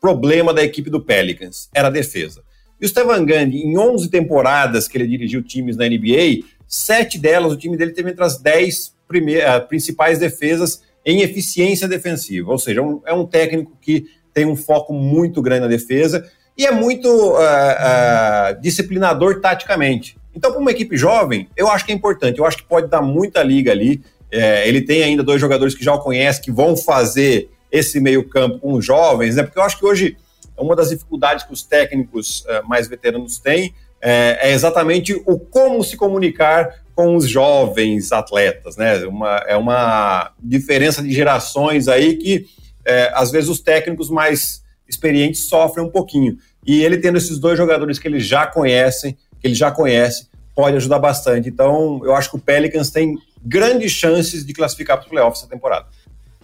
problema 0.00 0.52
da 0.52 0.62
equipe 0.62 0.90
do 0.90 1.00
Pelicans? 1.00 1.70
Era 1.74 1.88
a 1.88 1.90
defesa. 1.90 2.42
E 2.82 2.84
o 2.84 2.86
Stan 2.86 3.04
Van 3.04 3.24
Gundy, 3.24 3.58
em 3.58 3.78
11 3.78 4.10
temporadas 4.10 4.88
que 4.88 4.98
ele 4.98 5.06
dirigiu 5.06 5.40
times 5.40 5.76
na 5.76 5.88
NBA, 5.88 6.44
sete 6.66 7.16
delas, 7.16 7.52
o 7.52 7.56
time 7.56 7.76
dele 7.76 7.92
teve 7.92 8.10
entre 8.10 8.24
as 8.24 8.38
10 8.38 8.92
primeiras, 9.06 9.64
principais 9.66 10.18
defesas 10.18 10.82
em 11.06 11.20
eficiência 11.20 11.86
defensiva. 11.86 12.50
Ou 12.50 12.58
seja, 12.58 12.82
um, 12.82 13.00
é 13.06 13.14
um 13.14 13.24
técnico 13.24 13.78
que 13.80 14.06
tem 14.34 14.46
um 14.46 14.56
foco 14.56 14.92
muito 14.92 15.40
grande 15.40 15.60
na 15.60 15.68
defesa 15.68 16.28
e 16.58 16.66
é 16.66 16.72
muito 16.72 17.06
uh, 17.06 17.36
uh, 17.36 18.60
disciplinador 18.60 19.40
taticamente. 19.40 20.16
Então, 20.34 20.50
para 20.50 20.60
uma 20.60 20.72
equipe 20.72 20.96
jovem, 20.96 21.48
eu 21.56 21.68
acho 21.68 21.86
que 21.86 21.92
é 21.92 21.94
importante. 21.94 22.40
Eu 22.40 22.44
acho 22.44 22.56
que 22.56 22.64
pode 22.64 22.88
dar 22.88 23.00
muita 23.00 23.44
liga 23.44 23.70
ali. 23.70 24.02
É, 24.28 24.66
ele 24.66 24.80
tem 24.80 25.04
ainda 25.04 25.22
dois 25.22 25.40
jogadores 25.40 25.74
que 25.74 25.84
já 25.84 25.94
o 25.94 26.00
conhecem, 26.00 26.42
que 26.42 26.50
vão 26.50 26.76
fazer 26.76 27.48
esse 27.70 28.00
meio-campo 28.00 28.58
com 28.58 28.72
os 28.72 28.84
jovens, 28.84 29.36
né? 29.36 29.42
Porque 29.42 29.58
eu 29.58 29.62
acho 29.62 29.78
que 29.78 29.84
hoje 29.84 30.16
uma 30.62 30.76
das 30.76 30.90
dificuldades 30.90 31.44
que 31.44 31.52
os 31.52 31.62
técnicos 31.62 32.40
uh, 32.42 32.66
mais 32.66 32.88
veteranos 32.88 33.38
têm 33.38 33.74
é, 34.00 34.48
é, 34.48 34.52
exatamente 34.52 35.14
o 35.26 35.38
como 35.38 35.82
se 35.84 35.96
comunicar 35.96 36.82
com 36.94 37.14
os 37.14 37.28
jovens 37.28 38.10
atletas, 38.10 38.76
né? 38.76 38.98
Uma, 39.06 39.36
é 39.46 39.56
uma 39.56 40.32
diferença 40.42 41.00
de 41.00 41.12
gerações 41.12 41.86
aí 41.86 42.16
que 42.16 42.46
é, 42.84 43.12
às 43.14 43.30
vezes 43.30 43.48
os 43.48 43.60
técnicos 43.60 44.10
mais 44.10 44.62
experientes 44.88 45.42
sofrem 45.42 45.86
um 45.86 45.90
pouquinho. 45.90 46.36
E 46.66 46.82
ele 46.84 46.98
tendo 46.98 47.16
esses 47.16 47.38
dois 47.38 47.56
jogadores 47.56 47.98
que 47.98 48.08
ele 48.08 48.20
já 48.20 48.46
conhecem, 48.46 49.16
que 49.40 49.46
ele 49.46 49.54
já 49.54 49.70
conhece, 49.70 50.28
pode 50.54 50.76
ajudar 50.76 50.98
bastante. 50.98 51.48
Então, 51.48 52.00
eu 52.04 52.14
acho 52.14 52.28
que 52.28 52.36
o 52.36 52.40
Pelicans 52.40 52.90
tem 52.90 53.16
grandes 53.44 53.92
chances 53.92 54.44
de 54.44 54.52
classificar 54.52 54.96
para 54.96 55.04
os 55.04 55.10
playoffs 55.10 55.40
essa 55.40 55.50
temporada. 55.50 55.86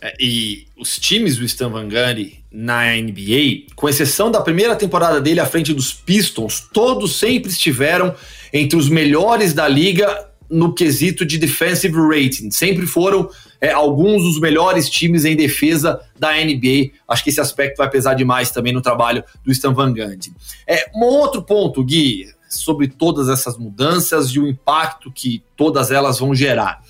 É, 0.00 0.14
e 0.20 0.66
os 0.76 0.98
times 0.98 1.36
do 1.36 1.44
Stan 1.44 1.68
Van 1.68 1.88
Gundy 1.88 2.44
na 2.50 2.94
NBA, 2.94 3.72
com 3.74 3.88
exceção 3.88 4.30
da 4.30 4.40
primeira 4.40 4.76
temporada 4.76 5.20
dele 5.20 5.40
à 5.40 5.46
frente 5.46 5.74
dos 5.74 5.92
Pistons, 5.92 6.68
todos 6.72 7.16
sempre 7.16 7.50
estiveram 7.50 8.14
entre 8.52 8.78
os 8.78 8.88
melhores 8.88 9.52
da 9.52 9.66
liga 9.66 10.28
no 10.50 10.72
quesito 10.72 11.26
de 11.26 11.36
defensive 11.36 11.94
rating. 11.94 12.50
Sempre 12.50 12.86
foram 12.86 13.28
é, 13.60 13.70
alguns 13.70 14.22
dos 14.22 14.40
melhores 14.40 14.88
times 14.88 15.24
em 15.24 15.36
defesa 15.36 16.00
da 16.18 16.32
NBA. 16.32 16.90
Acho 17.06 17.22
que 17.22 17.30
esse 17.30 17.40
aspecto 17.40 17.76
vai 17.76 17.90
pesar 17.90 18.14
demais 18.14 18.50
também 18.50 18.72
no 18.72 18.80
trabalho 18.80 19.22
do 19.44 19.52
Stan 19.52 19.72
Van 19.72 19.92
Gundy. 19.92 20.32
É, 20.66 20.90
um 20.94 21.04
outro 21.04 21.42
ponto, 21.42 21.84
Gui, 21.84 22.26
sobre 22.48 22.88
todas 22.88 23.28
essas 23.28 23.58
mudanças 23.58 24.28
e 24.28 24.38
o 24.38 24.48
impacto 24.48 25.12
que 25.12 25.42
todas 25.56 25.90
elas 25.90 26.18
vão 26.18 26.34
gerar. 26.34 26.82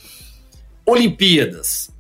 Olimpíadas. 0.87 1.91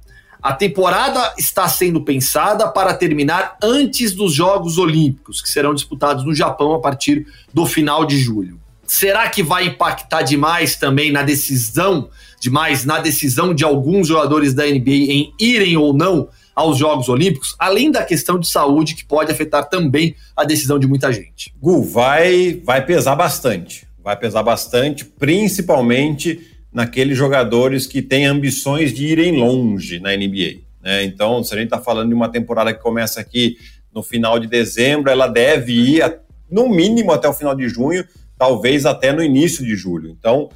A 0.41 0.53
temporada 0.53 1.35
está 1.37 1.69
sendo 1.69 2.01
pensada 2.01 2.69
para 2.69 2.95
terminar 2.95 3.57
antes 3.63 4.15
dos 4.15 4.33
Jogos 4.33 4.79
Olímpicos, 4.79 5.43
que 5.43 5.51
serão 5.51 5.75
disputados 5.75 6.25
no 6.25 6.35
Japão 6.35 6.75
a 6.75 6.81
partir 6.81 7.27
do 7.53 7.67
final 7.67 8.05
de 8.05 8.19
julho. 8.19 8.61
Será 8.87 9.29
que 9.29 9.43
vai 9.43 9.67
impactar 9.67 10.23
demais 10.23 10.77
também 10.77 11.11
na 11.11 11.23
decisão, 11.23 12.09
demais 12.41 12.85
na 12.85 13.01
decisão 13.01 13.53
de 13.53 13.65
alguns 13.65 14.09
jogadores 14.09 14.55
da 14.55 14.65
NBA 14.65 14.91
em 14.91 15.33
irem 15.39 15.77
ou 15.77 15.93
não 15.93 16.29
aos 16.55 16.79
Jogos 16.79 17.09
Olímpicos, 17.09 17.55
além 17.59 17.91
da 17.91 18.05
questão 18.05 18.39
de 18.39 18.49
saúde 18.49 18.95
que 18.95 19.05
pode 19.05 19.31
afetar 19.31 19.69
também 19.69 20.15
a 20.37 20.45
decisão 20.45 20.79
de 20.79 20.87
muita 20.87 21.13
gente? 21.13 21.53
Gu, 21.61 21.83
vai, 21.83 22.63
vai 22.65 22.85
pesar 22.85 23.15
bastante. 23.15 23.87
Vai 24.03 24.17
pesar 24.17 24.43
bastante, 24.43 25.05
principalmente 25.05 26.58
naqueles 26.73 27.17
jogadores 27.17 27.87
que 27.87 28.03
têm 28.03 28.27
ambições 28.27 28.93
de 28.93 29.07
irem 29.07 29.39
longe 29.39 29.99
na 29.99 30.15
NBA. 30.17 30.61
Né? 30.83 31.05
Então, 31.05 31.43
se 31.43 31.55
a 31.55 31.57
gente 31.57 31.67
está 31.67 31.79
falando 31.79 32.09
de 32.09 32.15
uma 32.15 32.29
temporada 32.29 32.73
que 32.73 32.81
começa 32.81 33.21
aqui 33.21 33.57
no 33.95 34.03
final 34.03 34.39
de 34.39 34.47
dezembro, 34.47 35.11
ela 35.11 35.27
deve 35.27 35.73
ir, 35.73 36.21
no 36.51 36.69
mínimo, 36.69 37.13
até 37.13 37.29
o 37.29 37.33
final 37.33 37.55
de 37.55 37.69
junho, 37.69 38.05
talvez 38.39 38.87
até 38.87 39.13
no 39.13 39.23
início 39.23 39.65
de 39.65 39.75
julho. 39.75 40.11
Então, 40.19 40.51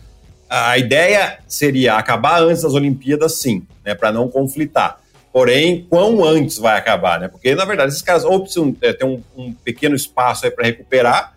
a 0.48 0.76
ideia 0.78 1.38
seria 1.48 1.94
acabar 1.94 2.42
antes 2.42 2.62
das 2.62 2.74
Olimpíadas, 2.74 3.38
sim, 3.38 3.66
né, 3.84 3.94
para 3.94 4.12
não 4.12 4.28
conflitar. 4.28 5.00
Porém, 5.32 5.86
quão 5.88 6.22
antes 6.22 6.58
vai 6.58 6.76
acabar, 6.76 7.18
né? 7.18 7.26
Porque, 7.26 7.54
na 7.54 7.64
verdade, 7.64 7.90
esses 7.90 8.02
caras 8.02 8.22
ou 8.22 8.40
precisam 8.40 8.76
é, 8.82 8.92
ter 8.92 9.06
um, 9.06 9.22
um 9.34 9.54
pequeno 9.54 9.96
espaço 9.96 10.50
para 10.50 10.66
recuperar, 10.66 11.31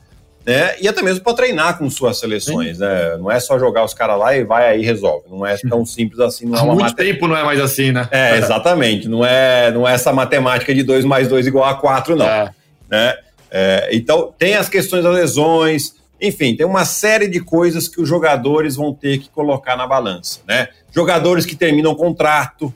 né? 0.46 0.76
E 0.80 0.88
até 0.88 1.02
mesmo 1.02 1.24
para 1.24 1.34
treinar 1.34 1.78
com 1.78 1.90
suas 1.90 2.20
seleções, 2.20 2.78
né? 2.78 3.18
Não 3.18 3.32
é 3.32 3.40
só 3.40 3.58
jogar 3.58 3.84
os 3.84 3.94
caras 3.94 4.20
lá 4.20 4.36
e 4.36 4.44
vai 4.44 4.70
aí 4.70 4.82
e 4.82 4.86
resolve. 4.86 5.26
Não 5.30 5.46
é 5.46 5.58
tão 5.58 5.84
simples 5.86 6.20
assim. 6.20 6.46
Não 6.46 6.56
é 6.56 6.62
Há 6.62 6.66
muito 6.66 6.82
mate... 6.82 6.96
tempo 6.96 7.28
não 7.28 7.36
é 7.36 7.44
mais 7.44 7.60
assim, 7.60 7.92
né? 7.92 8.08
É, 8.12 8.38
exatamente. 8.38 9.08
Não 9.08 9.26
é, 9.26 9.72
não 9.72 9.88
é 9.88 9.94
essa 9.94 10.14
matemática 10.14 10.74
de 10.74 10.84
2 10.84 11.04
mais 11.04 11.28
2 11.28 11.48
igual 11.48 11.66
a 11.66 11.74
4, 11.74 12.16
não. 12.16 12.26
É. 12.26 12.52
Né? 12.90 13.18
É, 13.50 13.90
então, 13.92 14.34
tem 14.38 14.56
as 14.56 14.70
questões 14.70 15.04
das 15.04 15.14
lesões, 15.16 15.96
enfim, 16.22 16.56
tem 16.56 16.66
uma 16.66 16.86
série 16.86 17.28
de 17.28 17.40
coisas 17.40 17.88
que 17.88 18.00
os 18.00 18.08
jogadores 18.08 18.76
vão 18.76 18.94
ter 18.94 19.18
que 19.18 19.30
colocar 19.30 19.76
na 19.76 19.88
balança, 19.88 20.42
né? 20.48 20.70
Jogadores 20.92 21.46
que 21.46 21.56
terminam 21.56 21.96
contrato, 21.96 22.74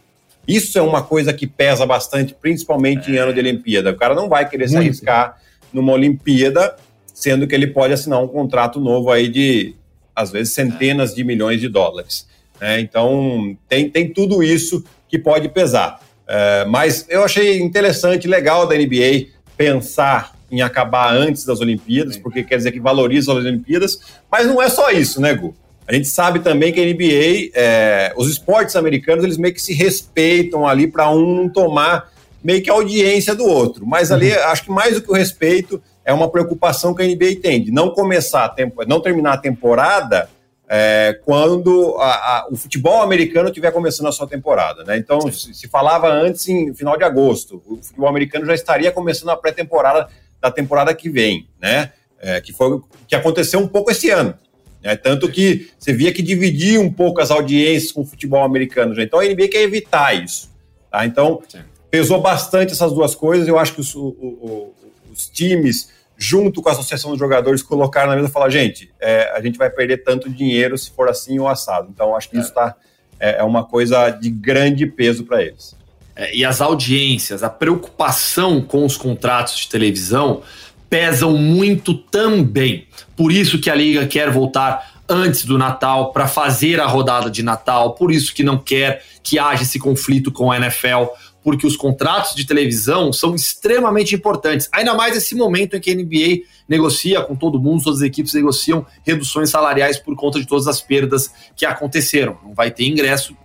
Isso 0.47 0.79
é 0.79 0.81
uma 0.81 1.03
coisa 1.03 1.31
que 1.31 1.45
pesa 1.45 1.85
bastante, 1.85 2.33
principalmente 2.33 3.11
é. 3.11 3.15
em 3.15 3.17
ano 3.17 3.31
de 3.31 3.39
Olimpíada. 3.39 3.91
O 3.91 3.95
cara 3.95 4.15
não 4.15 4.27
vai 4.27 4.49
querer 4.49 4.67
se 4.67 4.75
arriscar 4.75 5.37
numa 5.71 5.93
Olimpíada, 5.93 6.75
sendo 7.19 7.45
que 7.45 7.53
ele 7.53 7.67
pode 7.67 7.93
assinar 7.93 8.23
um 8.23 8.29
contrato 8.29 8.79
novo 8.79 9.11
aí 9.11 9.27
de, 9.27 9.75
às 10.15 10.31
vezes, 10.31 10.53
centenas 10.53 11.13
de 11.13 11.21
milhões 11.21 11.59
de 11.59 11.67
dólares. 11.67 12.25
É, 12.61 12.79
então, 12.79 13.57
tem, 13.67 13.89
tem 13.89 14.13
tudo 14.13 14.41
isso 14.41 14.81
que 15.09 15.19
pode 15.19 15.49
pesar. 15.49 15.99
É, 16.25 16.63
mas 16.63 17.05
eu 17.09 17.21
achei 17.21 17.59
interessante, 17.59 18.25
legal 18.25 18.65
da 18.65 18.75
NBA 18.75 19.27
pensar 19.57 20.33
em 20.49 20.61
acabar 20.61 21.13
antes 21.13 21.43
das 21.43 21.59
Olimpíadas, 21.59 22.15
porque 22.15 22.41
quer 22.41 22.55
dizer 22.55 22.71
que 22.71 22.79
valoriza 22.79 23.33
as 23.33 23.37
Olimpíadas, 23.39 23.99
mas 24.31 24.47
não 24.47 24.61
é 24.61 24.69
só 24.69 24.89
isso, 24.89 25.19
né, 25.19 25.33
Gu? 25.33 25.53
A 25.85 25.93
gente 25.93 26.07
sabe 26.07 26.39
também 26.39 26.71
que 26.71 26.79
a 26.79 26.85
NBA, 26.85 27.51
é, 27.53 28.13
os 28.15 28.29
esportes 28.29 28.77
americanos, 28.77 29.25
eles 29.25 29.37
meio 29.37 29.53
que 29.53 29.61
se 29.61 29.73
respeitam 29.73 30.65
ali 30.65 30.87
para 30.87 31.09
um 31.11 31.49
tomar 31.49 32.09
meio 32.41 32.61
que 32.61 32.69
a 32.69 32.73
audiência 32.73 33.35
do 33.35 33.45
outro. 33.45 33.85
Mas 33.85 34.09
ali, 34.09 34.31
uhum. 34.31 34.43
acho 34.45 34.63
que 34.63 34.71
mais 34.71 34.95
do 34.95 35.01
que 35.01 35.11
o 35.11 35.15
respeito, 35.15 35.81
é 36.09 36.13
uma 36.13 36.27
preocupação 36.27 36.95
que 36.95 37.03
a 37.03 37.05
NBA 37.05 37.39
tem 37.39 37.63
de 37.63 37.71
não 37.71 37.91
começar 37.91 38.45
a 38.45 38.49
tempo, 38.49 38.83
não 38.87 38.99
terminar 38.99 39.33
a 39.33 39.37
temporada 39.37 40.27
é, 40.67 41.19
quando 41.23 41.95
a, 41.99 42.07
a, 42.07 42.47
o 42.49 42.55
futebol 42.55 43.03
americano 43.03 43.49
estiver 43.49 43.71
começando 43.71 44.07
a 44.07 44.11
sua 44.11 44.25
temporada. 44.25 44.83
Né? 44.83 44.97
Então, 44.97 45.31
se, 45.31 45.53
se, 45.53 45.67
falava 45.67 46.09
antes 46.09 46.47
em 46.49 46.73
final 46.73 46.97
de 46.97 47.03
agosto, 47.03 47.61
o 47.63 47.77
futebol 47.77 48.09
americano 48.09 48.43
já 48.43 48.55
estaria 48.55 48.91
começando 48.91 49.29
a 49.29 49.37
pré-temporada 49.37 50.07
da 50.41 50.49
temporada 50.49 50.95
que 50.95 51.11
vem, 51.11 51.47
né? 51.61 51.91
É, 52.19 52.41
que 52.41 52.51
foi 52.53 52.81
que 53.07 53.15
aconteceu 53.15 53.59
um 53.59 53.67
pouco 53.67 53.91
esse 53.91 54.09
ano. 54.09 54.33
Né? 54.81 54.95
Tanto 54.95 55.29
que 55.29 55.69
você 55.77 55.93
via 55.93 56.11
que 56.11 56.23
dividia 56.23 56.81
um 56.81 56.91
pouco 56.91 57.21
as 57.21 57.29
audiências 57.29 57.91
com 57.91 58.01
o 58.01 58.05
futebol 58.05 58.43
americano. 58.43 58.95
Já. 58.95 59.03
Então 59.03 59.19
a 59.19 59.23
NBA 59.23 59.49
quer 59.49 59.61
evitar 59.61 60.13
isso. 60.15 60.49
Tá? 60.89 61.05
Então, 61.05 61.43
pesou 61.91 62.19
bastante 62.19 62.73
essas 62.73 62.91
duas 62.91 63.13
coisas. 63.13 63.47
Eu 63.47 63.59
acho 63.59 63.75
que 63.75 63.81
os, 63.81 63.93
o, 63.93 64.07
o, 64.07 64.73
os 65.11 65.27
times, 65.27 65.98
junto 66.19 66.61
com 66.61 66.67
a 66.67 66.73
Associação 66.73 67.11
dos 67.11 67.19
Jogadores, 67.19 67.63
colocaram 67.63 68.09
na 68.09 68.15
mesa 68.17 68.27
e 68.27 68.31
falaram: 68.31 68.51
gente, 68.51 68.91
é, 68.99 69.31
a 69.33 69.41
gente 69.41 69.57
vai 69.57 69.69
perder 69.69 70.03
tanto 70.03 70.29
dinheiro 70.29 70.77
se 70.77 70.91
for 70.91 71.07
assim 71.07 71.39
ou 71.39 71.47
assado. 71.47 71.87
Então, 71.89 72.15
acho 72.15 72.29
que 72.29 72.37
é. 72.37 72.41
isso 72.41 72.53
tá, 72.53 72.75
é, 73.19 73.39
é 73.39 73.43
uma 73.43 73.63
coisa 73.63 74.09
de 74.09 74.29
grande 74.29 74.85
peso 74.85 75.23
para 75.23 75.41
eles. 75.41 75.75
É, 76.15 76.35
e 76.35 76.43
as 76.43 76.59
audiências, 76.59 77.41
a 77.41 77.49
preocupação 77.49 78.61
com 78.61 78.85
os 78.85 78.97
contratos 78.97 79.57
de 79.57 79.69
televisão 79.69 80.41
pesam 80.89 81.37
muito 81.37 81.93
também. 81.93 82.87
Por 83.15 83.31
isso 83.31 83.59
que 83.59 83.69
a 83.69 83.75
liga 83.75 84.05
quer 84.05 84.29
voltar 84.29 84.99
antes 85.07 85.45
do 85.45 85.57
Natal 85.57 86.11
para 86.11 86.27
fazer 86.27 86.79
a 86.79 86.85
rodada 86.85 87.31
de 87.31 87.41
Natal, 87.41 87.95
por 87.95 88.11
isso 88.11 88.33
que 88.33 88.43
não 88.43 88.57
quer 88.57 89.03
que 89.23 89.39
haja 89.39 89.63
esse 89.63 89.79
conflito 89.79 90.31
com 90.31 90.51
a 90.51 90.57
NFL, 90.57 91.05
porque 91.49 91.65
os 91.65 91.75
contratos 91.75 92.35
de 92.35 92.45
televisão 92.45 93.11
são 93.11 93.33
extremamente 93.33 94.13
importantes. 94.13 94.69
Ainda 94.71 94.93
mais 94.93 95.15
nesse 95.15 95.33
momento 95.33 95.75
em 95.75 95.79
que 95.79 95.89
a 95.89 95.95
NBA 95.95 96.45
negocia 96.67 97.23
com 97.23 97.35
todo 97.35 97.59
mundo, 97.59 97.83
todas 97.83 98.01
as 98.01 98.05
equipes 98.05 98.35
negociam 98.35 98.85
reduções 99.03 99.49
salariais 99.49 99.97
por 99.97 100.15
conta 100.15 100.39
de 100.39 100.45
todas 100.45 100.67
as 100.67 100.79
perdas 100.79 101.33
que 101.55 101.65
aconteceram. 101.65 102.37
Não 102.43 102.53
vai 102.53 102.69
ter 102.69 102.85
ingresso 102.85 103.35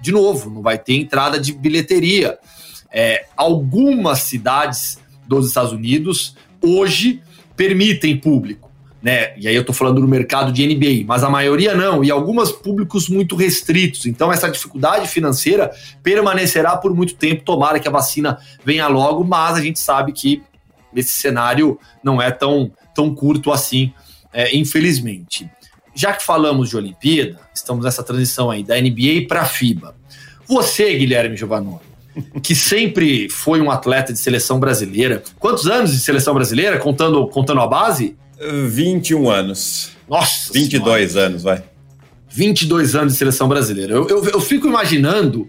de 0.00 0.10
novo, 0.10 0.50
não 0.50 0.60
vai 0.60 0.76
ter 0.76 0.94
entrada 0.94 1.38
de 1.38 1.52
bilheteria. 1.52 2.36
É, 2.90 3.26
algumas 3.36 4.22
cidades 4.22 4.98
dos 5.24 5.46
Estados 5.46 5.70
Unidos 5.70 6.34
hoje 6.60 7.22
permitem 7.56 8.16
público. 8.16 8.71
Né? 9.02 9.36
E 9.36 9.48
aí 9.48 9.54
eu 9.54 9.62
estou 9.62 9.74
falando 9.74 10.00
do 10.00 10.06
mercado 10.06 10.52
de 10.52 10.64
NBA, 10.64 11.04
mas 11.04 11.24
a 11.24 11.28
maioria 11.28 11.74
não, 11.74 12.04
e 12.04 12.10
alguns 12.10 12.52
públicos 12.52 13.08
muito 13.08 13.34
restritos. 13.34 14.06
Então 14.06 14.32
essa 14.32 14.48
dificuldade 14.48 15.08
financeira 15.08 15.72
permanecerá 16.02 16.76
por 16.76 16.94
muito 16.94 17.16
tempo. 17.16 17.42
Tomara 17.42 17.80
que 17.80 17.88
a 17.88 17.90
vacina 17.90 18.38
venha 18.64 18.86
logo, 18.86 19.24
mas 19.24 19.56
a 19.56 19.60
gente 19.60 19.80
sabe 19.80 20.12
que 20.12 20.42
esse 20.94 21.12
cenário 21.12 21.78
não 22.02 22.22
é 22.22 22.30
tão, 22.30 22.70
tão 22.94 23.12
curto 23.12 23.50
assim, 23.50 23.92
é, 24.32 24.56
infelizmente 24.56 25.50
já 25.94 26.12
que 26.12 26.24
falamos 26.24 26.70
de 26.70 26.76
Olimpíada, 26.76 27.38
estamos 27.54 27.84
nessa 27.84 28.02
transição 28.02 28.50
aí 28.50 28.62
da 28.62 28.80
NBA 28.80 29.26
para 29.28 29.42
a 29.42 29.44
FIBA. 29.44 29.94
Você, 30.46 30.94
Guilherme 30.96 31.36
Giovanni, 31.36 31.76
que 32.42 32.54
sempre 32.54 33.28
foi 33.28 33.60
um 33.60 33.70
atleta 33.70 34.12
de 34.12 34.18
seleção 34.18 34.58
brasileira, 34.58 35.22
quantos 35.38 35.66
anos 35.66 35.92
de 35.92 36.00
seleção 36.00 36.34
brasileira, 36.34 36.78
contando, 36.78 37.26
contando 37.28 37.60
a 37.60 37.66
base? 37.66 38.16
21 38.68 39.30
anos. 39.30 39.90
Nossa! 40.08 40.52
22 40.52 41.12
senhora. 41.12 41.26
anos, 41.28 41.42
vai. 41.42 41.62
22 42.32 42.94
anos 42.94 43.12
de 43.12 43.18
seleção 43.18 43.46
brasileira. 43.46 43.92
Eu, 43.92 44.08
eu, 44.08 44.24
eu 44.24 44.40
fico 44.40 44.66
imaginando 44.66 45.48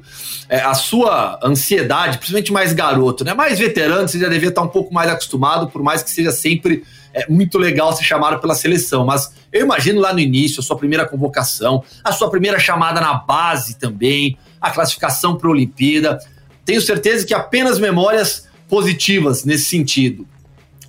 é, 0.49 0.59
a 0.61 0.73
sua 0.73 1.39
ansiedade, 1.43 2.17
principalmente 2.17 2.51
mais 2.51 2.73
garoto, 2.73 3.23
né? 3.23 3.33
Mais 3.33 3.57
veterano, 3.57 4.07
você 4.07 4.19
já 4.19 4.27
devia 4.27 4.49
estar 4.49 4.61
um 4.61 4.67
pouco 4.67 4.93
mais 4.93 5.09
acostumado, 5.09 5.69
por 5.69 5.81
mais 5.81 6.03
que 6.03 6.09
seja 6.09 6.31
sempre 6.31 6.83
é, 7.13 7.25
muito 7.29 7.57
legal 7.57 7.95
ser 7.95 8.03
chamado 8.03 8.39
pela 8.39 8.53
seleção. 8.53 9.05
Mas 9.05 9.33
eu 9.51 9.61
imagino 9.61 10.01
lá 10.01 10.13
no 10.13 10.19
início, 10.19 10.59
a 10.59 10.63
sua 10.63 10.77
primeira 10.77 11.05
convocação, 11.05 11.83
a 12.03 12.11
sua 12.11 12.29
primeira 12.29 12.59
chamada 12.59 12.99
na 12.99 13.13
base 13.13 13.79
também, 13.79 14.37
a 14.59 14.69
classificação 14.69 15.37
para 15.37 15.47
a 15.47 15.51
Olimpíada. 15.51 16.19
Tenho 16.65 16.81
certeza 16.81 17.25
que 17.25 17.33
apenas 17.33 17.79
memórias 17.79 18.47
positivas 18.67 19.45
nesse 19.45 19.65
sentido. 19.65 20.27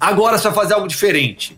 Agora 0.01 0.39
você 0.39 0.49
vai 0.49 0.55
fazer 0.55 0.75
algo 0.75 0.89
diferente 0.89 1.57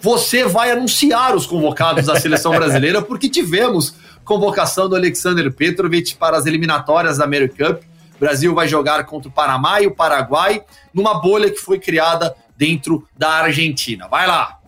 você 0.00 0.44
vai 0.44 0.70
anunciar 0.70 1.36
os 1.36 1.46
convocados 1.46 2.06
da 2.06 2.18
seleção 2.18 2.52
brasileira, 2.52 3.02
porque 3.02 3.28
tivemos 3.28 3.94
convocação 4.24 4.88
do 4.88 4.96
Alexander 4.96 5.52
Petrovic 5.52 6.14
para 6.14 6.36
as 6.36 6.46
eliminatórias 6.46 7.18
da 7.18 7.24
American 7.24 7.74
Cup. 7.74 7.82
O 8.16 8.20
Brasil 8.20 8.54
vai 8.54 8.68
jogar 8.68 9.04
contra 9.04 9.28
o 9.28 9.32
Panamá 9.32 9.80
e 9.80 9.86
o 9.86 9.94
Paraguai 9.94 10.62
numa 10.92 11.20
bolha 11.20 11.50
que 11.50 11.58
foi 11.58 11.78
criada 11.78 12.34
dentro 12.56 13.06
da 13.16 13.30
Argentina. 13.30 14.06
Vai 14.08 14.26
lá. 14.26 14.58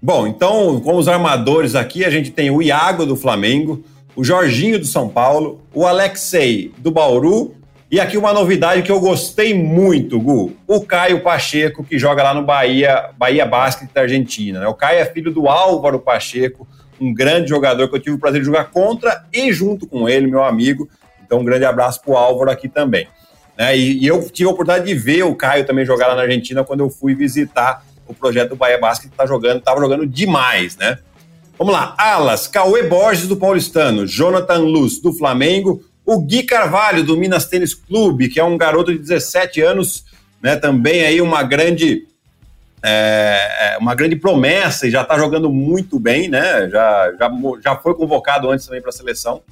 Bom, 0.00 0.26
então, 0.26 0.80
com 0.80 0.96
os 0.96 1.08
armadores 1.08 1.74
aqui, 1.74 2.04
a 2.04 2.10
gente 2.10 2.30
tem 2.30 2.50
o 2.50 2.62
Iago 2.62 3.04
do 3.04 3.16
Flamengo, 3.16 3.84
o 4.14 4.22
Jorginho 4.22 4.78
do 4.78 4.86
São 4.86 5.08
Paulo, 5.08 5.60
o 5.74 5.86
Alexei 5.86 6.72
do 6.78 6.90
Bauru 6.90 7.56
e 7.90 7.98
aqui 7.98 8.18
uma 8.18 8.34
novidade 8.34 8.82
que 8.82 8.92
eu 8.92 9.00
gostei 9.00 9.54
muito, 9.54 10.20
Gu. 10.20 10.52
O 10.66 10.82
Caio 10.82 11.22
Pacheco, 11.22 11.82
que 11.82 11.98
joga 11.98 12.22
lá 12.22 12.34
no 12.34 12.44
Bahia, 12.44 13.08
Bahia 13.16 13.46
Basket 13.46 13.88
da 13.92 14.02
Argentina. 14.02 14.60
Né? 14.60 14.66
O 14.66 14.74
Caio 14.74 14.98
é 14.98 15.06
filho 15.06 15.32
do 15.32 15.48
Álvaro 15.48 15.98
Pacheco, 15.98 16.68
um 17.00 17.14
grande 17.14 17.48
jogador 17.48 17.88
que 17.88 17.96
eu 17.96 18.00
tive 18.00 18.16
o 18.16 18.18
prazer 18.18 18.40
de 18.40 18.46
jogar 18.46 18.64
contra 18.64 19.24
e 19.32 19.50
junto 19.52 19.86
com 19.86 20.06
ele, 20.06 20.26
meu 20.26 20.44
amigo. 20.44 20.86
Então, 21.24 21.38
um 21.38 21.44
grande 21.44 21.64
abraço 21.64 22.02
para 22.02 22.12
o 22.12 22.16
Álvaro 22.16 22.50
aqui 22.50 22.68
também. 22.68 23.08
Né? 23.56 23.76
E, 23.76 24.04
e, 24.04 24.06
eu 24.06 24.20
tive 24.30 24.48
a 24.48 24.52
oportunidade 24.52 24.86
de 24.86 24.94
ver 24.94 25.22
o 25.22 25.34
Caio 25.34 25.66
também 25.66 25.86
jogar 25.86 26.08
lá 26.08 26.14
na 26.14 26.22
Argentina 26.22 26.62
quando 26.62 26.80
eu 26.80 26.90
fui 26.90 27.14
visitar 27.14 27.82
o 28.06 28.12
projeto 28.12 28.50
do 28.50 28.56
Bahia 28.56 28.78
Basket, 28.78 29.10
que 29.10 29.16
tá 29.16 29.26
jogando, 29.26 29.60
estava 29.60 29.80
jogando 29.80 30.06
demais, 30.06 30.76
né? 30.76 30.98
Vamos 31.58 31.72
lá, 31.72 31.94
Alas, 31.98 32.46
Cauê 32.46 32.84
Borges 32.84 33.26
do 33.26 33.36
Paulistano, 33.36 34.06
Jonathan 34.06 34.58
Luz 34.58 35.00
do 35.00 35.12
Flamengo, 35.12 35.82
o 36.08 36.22
Gui 36.22 36.42
Carvalho, 36.42 37.04
do 37.04 37.18
Minas 37.18 37.44
Tênis 37.44 37.74
Clube, 37.74 38.30
que 38.30 38.40
é 38.40 38.44
um 38.44 38.56
garoto 38.56 38.90
de 38.90 38.98
17 38.98 39.60
anos, 39.60 40.06
né, 40.42 40.56
também 40.56 41.02
aí 41.02 41.20
uma 41.20 41.42
grande 41.42 42.06
é, 42.82 43.74
é 43.74 43.78
uma 43.78 43.94
grande 43.94 44.16
promessa 44.16 44.86
e 44.86 44.90
já 44.90 45.02
está 45.02 45.18
jogando 45.18 45.50
muito 45.50 45.98
bem, 45.98 46.26
né? 46.26 46.66
Já, 46.70 47.12
já, 47.18 47.30
já 47.62 47.76
foi 47.76 47.94
convocado 47.94 48.48
antes 48.48 48.64
também 48.64 48.80
para 48.80 48.88
a 48.88 48.92
seleção. 48.92 49.42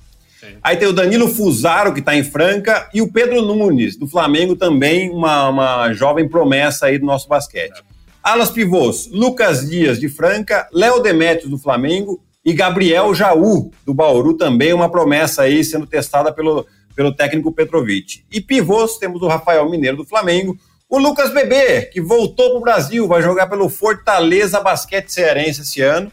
Sim. 0.40 0.56
Aí 0.62 0.78
tem 0.78 0.88
o 0.88 0.94
Danilo 0.94 1.28
Fusaro, 1.28 1.92
que 1.92 2.00
está 2.00 2.16
em 2.16 2.24
Franca, 2.24 2.88
e 2.94 3.02
o 3.02 3.12
Pedro 3.12 3.42
Nunes, 3.42 3.94
do 3.94 4.06
Flamengo, 4.06 4.56
também 4.56 5.10
uma, 5.10 5.50
uma 5.50 5.92
jovem 5.92 6.26
promessa 6.26 6.86
aí 6.86 6.98
do 6.98 7.04
nosso 7.04 7.28
basquete. 7.28 7.80
É. 7.80 7.82
Alas 8.22 8.50
Pivôs, 8.50 9.10
Lucas 9.12 9.68
Dias, 9.68 10.00
de 10.00 10.08
Franca, 10.08 10.66
Léo 10.72 11.02
Demetrios, 11.02 11.50
do 11.50 11.58
Flamengo, 11.58 12.22
e 12.46 12.52
Gabriel 12.52 13.12
Jaú, 13.12 13.72
do 13.84 13.92
Bauru, 13.92 14.34
também 14.34 14.72
uma 14.72 14.88
promessa 14.88 15.42
aí 15.42 15.64
sendo 15.64 15.84
testada 15.84 16.32
pelo, 16.32 16.64
pelo 16.94 17.12
técnico 17.12 17.50
Petrovic. 17.50 18.24
E 18.30 18.40
pivôs, 18.40 18.98
temos 18.98 19.20
o 19.20 19.26
Rafael 19.26 19.68
Mineiro 19.68 19.96
do 19.96 20.04
Flamengo, 20.04 20.56
o 20.88 20.96
Lucas 20.96 21.34
Bebê, 21.34 21.86
que 21.86 22.00
voltou 22.00 22.50
para 22.50 22.58
o 22.58 22.62
Brasil, 22.62 23.08
vai 23.08 23.20
jogar 23.20 23.48
pelo 23.48 23.68
Fortaleza 23.68 24.60
Basquete 24.60 25.08
Cearense 25.08 25.62
esse 25.62 25.82
ano, 25.82 26.12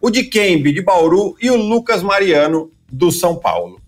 o 0.00 0.10
Dikembe 0.10 0.72
de 0.72 0.80
Bauru 0.80 1.34
e 1.42 1.50
o 1.50 1.56
Lucas 1.56 2.04
Mariano 2.04 2.70
do 2.88 3.10
São 3.10 3.34
Paulo. 3.34 3.80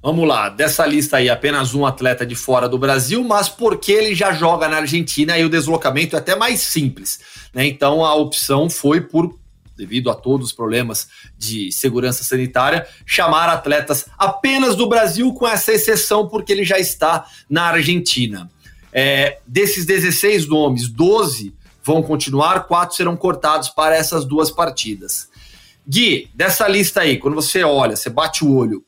Vamos 0.00 0.28
lá, 0.28 0.48
dessa 0.48 0.86
lista 0.86 1.16
aí, 1.16 1.28
apenas 1.28 1.74
um 1.74 1.84
atleta 1.84 2.24
de 2.24 2.36
fora 2.36 2.68
do 2.68 2.78
Brasil, 2.78 3.24
mas 3.24 3.48
porque 3.48 3.90
ele 3.90 4.14
já 4.14 4.32
joga 4.32 4.68
na 4.68 4.76
Argentina 4.76 5.36
e 5.36 5.44
o 5.44 5.50
deslocamento 5.50 6.14
é 6.14 6.20
até 6.20 6.36
mais 6.36 6.60
simples. 6.60 7.18
Né? 7.52 7.66
Então 7.66 8.04
a 8.04 8.14
opção 8.14 8.70
foi 8.70 9.00
por 9.00 9.36
devido 9.76 10.10
a 10.10 10.14
todos 10.14 10.48
os 10.48 10.52
problemas 10.52 11.08
de 11.36 11.70
segurança 11.70 12.24
sanitária, 12.24 12.86
chamar 13.04 13.48
atletas 13.48 14.06
apenas 14.18 14.74
do 14.74 14.88
Brasil, 14.88 15.32
com 15.34 15.46
essa 15.46 15.72
exceção, 15.72 16.28
porque 16.28 16.52
ele 16.52 16.64
já 16.64 16.78
está 16.78 17.26
na 17.48 17.64
Argentina. 17.64 18.50
É, 18.92 19.38
desses 19.46 19.84
16 19.84 20.48
nomes, 20.48 20.88
12 20.88 21.54
vão 21.84 22.02
continuar, 22.02 22.66
quatro 22.66 22.96
serão 22.96 23.16
cortados 23.16 23.68
para 23.68 23.94
essas 23.94 24.24
duas 24.24 24.50
partidas. 24.50 25.28
Gui, 25.86 26.28
dessa 26.34 26.66
lista 26.66 27.02
aí, 27.02 27.18
quando 27.18 27.34
você 27.34 27.62
olha, 27.62 27.94
você 27.94 28.10
bate 28.10 28.44
o 28.44 28.52
olho, 28.52 28.84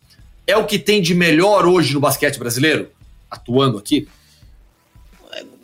é 0.46 0.56
o 0.56 0.64
que 0.64 0.78
tem 0.78 1.00
de 1.02 1.14
melhor 1.14 1.66
hoje 1.66 1.94
no 1.94 2.00
basquete 2.00 2.38
brasileiro? 2.38 2.90
Atuando 3.30 3.76
aqui? 3.78 4.08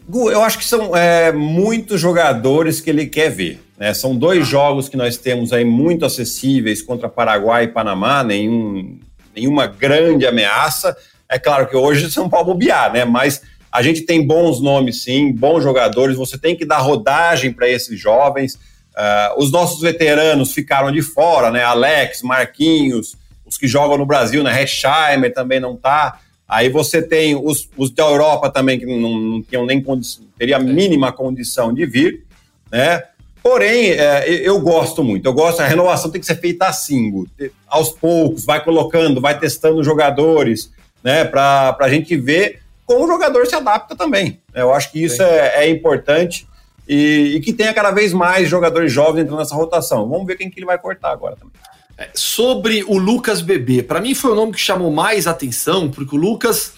Gu, 0.06 0.30
eu 0.30 0.42
acho 0.42 0.58
que 0.58 0.64
são 0.64 0.94
é, 0.94 1.32
muitos 1.32 2.00
jogadores 2.00 2.80
que 2.80 2.90
ele 2.90 3.06
quer 3.06 3.30
ver. 3.30 3.63
Né? 3.78 3.92
São 3.92 4.16
dois 4.16 4.46
jogos 4.46 4.88
que 4.88 4.96
nós 4.96 5.16
temos 5.16 5.52
aí 5.52 5.64
muito 5.64 6.04
acessíveis 6.04 6.80
contra 6.80 7.08
Paraguai 7.08 7.64
e 7.64 7.68
Panamá, 7.68 8.22
nenhum, 8.22 8.98
nenhuma 9.34 9.66
grande 9.66 10.26
ameaça. 10.26 10.96
É 11.28 11.38
claro 11.38 11.66
que 11.66 11.76
hoje 11.76 12.10
São 12.10 12.28
Paulo 12.28 12.46
bobear, 12.46 12.92
né? 12.92 13.04
Mas 13.04 13.42
a 13.72 13.82
gente 13.82 14.02
tem 14.02 14.24
bons 14.24 14.60
nomes, 14.60 15.02
sim, 15.02 15.32
bons 15.32 15.62
jogadores. 15.62 16.16
Você 16.16 16.38
tem 16.38 16.54
que 16.54 16.64
dar 16.64 16.78
rodagem 16.78 17.52
para 17.52 17.68
esses 17.68 17.98
jovens. 17.98 18.54
Uh, 18.54 19.38
os 19.38 19.50
nossos 19.50 19.80
veteranos 19.80 20.52
ficaram 20.52 20.92
de 20.92 21.02
fora, 21.02 21.50
né? 21.50 21.64
Alex, 21.64 22.22
Marquinhos, 22.22 23.16
os 23.44 23.58
que 23.58 23.66
jogam 23.66 23.98
no 23.98 24.06
Brasil, 24.06 24.44
né? 24.44 24.62
Hetzheimer 24.62 25.34
também 25.34 25.58
não 25.58 25.76
tá. 25.76 26.20
Aí 26.46 26.68
você 26.68 27.02
tem 27.02 27.34
os, 27.34 27.68
os 27.76 27.90
da 27.90 28.04
Europa 28.04 28.48
também, 28.48 28.78
que 28.78 28.86
não, 28.86 29.18
não 29.18 29.42
tinham 29.42 29.66
nem 29.66 29.82
condição, 29.82 30.24
teria 30.38 30.56
a 30.56 30.60
mínima 30.60 31.10
condição 31.10 31.74
de 31.74 31.84
vir, 31.84 32.24
né? 32.70 33.02
Porém, 33.44 33.90
é, 33.90 34.26
eu 34.26 34.58
gosto 34.58 35.04
muito. 35.04 35.26
Eu 35.26 35.34
gosto, 35.34 35.60
a 35.60 35.66
renovação 35.66 36.10
tem 36.10 36.18
que 36.18 36.26
ser 36.26 36.40
feita 36.40 36.66
assim, 36.66 37.26
aos 37.68 37.90
poucos, 37.90 38.42
vai 38.42 38.64
colocando, 38.64 39.20
vai 39.20 39.38
testando 39.38 39.84
jogadores, 39.84 40.72
né? 41.02 41.26
Para 41.26 41.76
a 41.78 41.88
gente 41.90 42.16
ver 42.16 42.62
como 42.86 43.04
o 43.04 43.06
jogador 43.06 43.46
se 43.46 43.54
adapta 43.54 43.94
também. 43.94 44.40
Eu 44.54 44.72
acho 44.72 44.90
que 44.90 45.04
isso 45.04 45.22
é, 45.22 45.62
é, 45.62 45.68
importante 45.68 46.48
e, 46.88 47.34
e, 47.36 47.40
que 47.40 47.52
tenha 47.52 47.74
cada 47.74 47.90
vez 47.90 48.14
mais 48.14 48.48
jogadores 48.48 48.90
jovens 48.90 49.24
entrando 49.24 49.40
nessa 49.40 49.54
rotação. 49.54 50.08
Vamos 50.08 50.26
ver 50.26 50.36
quem 50.36 50.48
que 50.48 50.58
ele 50.58 50.66
vai 50.66 50.78
cortar 50.78 51.10
agora 51.10 51.36
também. 51.36 51.52
É, 51.98 52.08
sobre 52.14 52.82
o 52.84 52.96
Lucas 52.96 53.42
Bebê, 53.42 53.82
para 53.82 54.00
mim 54.00 54.14
foi 54.14 54.30
o 54.30 54.34
nome 54.34 54.52
que 54.52 54.60
chamou 54.60 54.90
mais 54.90 55.26
atenção, 55.26 55.90
porque 55.90 56.16
o 56.16 56.18
Lucas 56.18 56.72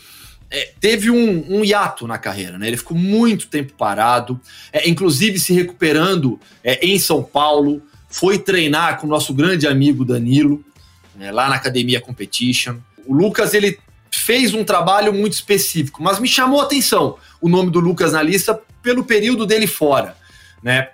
é, 0.50 0.72
teve 0.80 1.10
um, 1.10 1.58
um, 1.58 1.64
hiato 1.64 2.06
na 2.06 2.18
carreira, 2.18 2.58
né? 2.58 2.68
Ele 2.68 2.76
ficou 2.76 2.96
muito 2.96 3.48
tempo 3.48 3.72
parado, 3.74 4.40
é, 4.72 4.88
inclusive 4.88 5.38
se 5.38 5.52
recuperando 5.52 6.40
é, 6.62 6.86
em 6.86 6.98
São 6.98 7.22
Paulo, 7.22 7.82
foi 8.08 8.38
treinar 8.38 8.98
com 8.98 9.06
o 9.06 9.10
nosso 9.10 9.34
grande 9.34 9.66
amigo 9.66 10.04
Danilo, 10.04 10.64
né, 11.16 11.32
lá 11.32 11.48
na 11.48 11.56
Academia 11.56 12.00
Competition. 12.00 12.76
O 13.04 13.12
Lucas, 13.12 13.54
ele 13.54 13.78
fez 14.10 14.54
um 14.54 14.64
trabalho 14.64 15.12
muito 15.12 15.34
específico, 15.34 16.02
mas 16.02 16.18
me 16.18 16.28
chamou 16.28 16.60
a 16.60 16.64
atenção 16.64 17.16
o 17.40 17.48
nome 17.48 17.70
do 17.70 17.80
Lucas 17.80 18.12
na 18.12 18.22
lista 18.22 18.58
pelo 18.82 19.04
período 19.04 19.44
dele 19.44 19.66
fora, 19.66 20.16
né? 20.62 20.88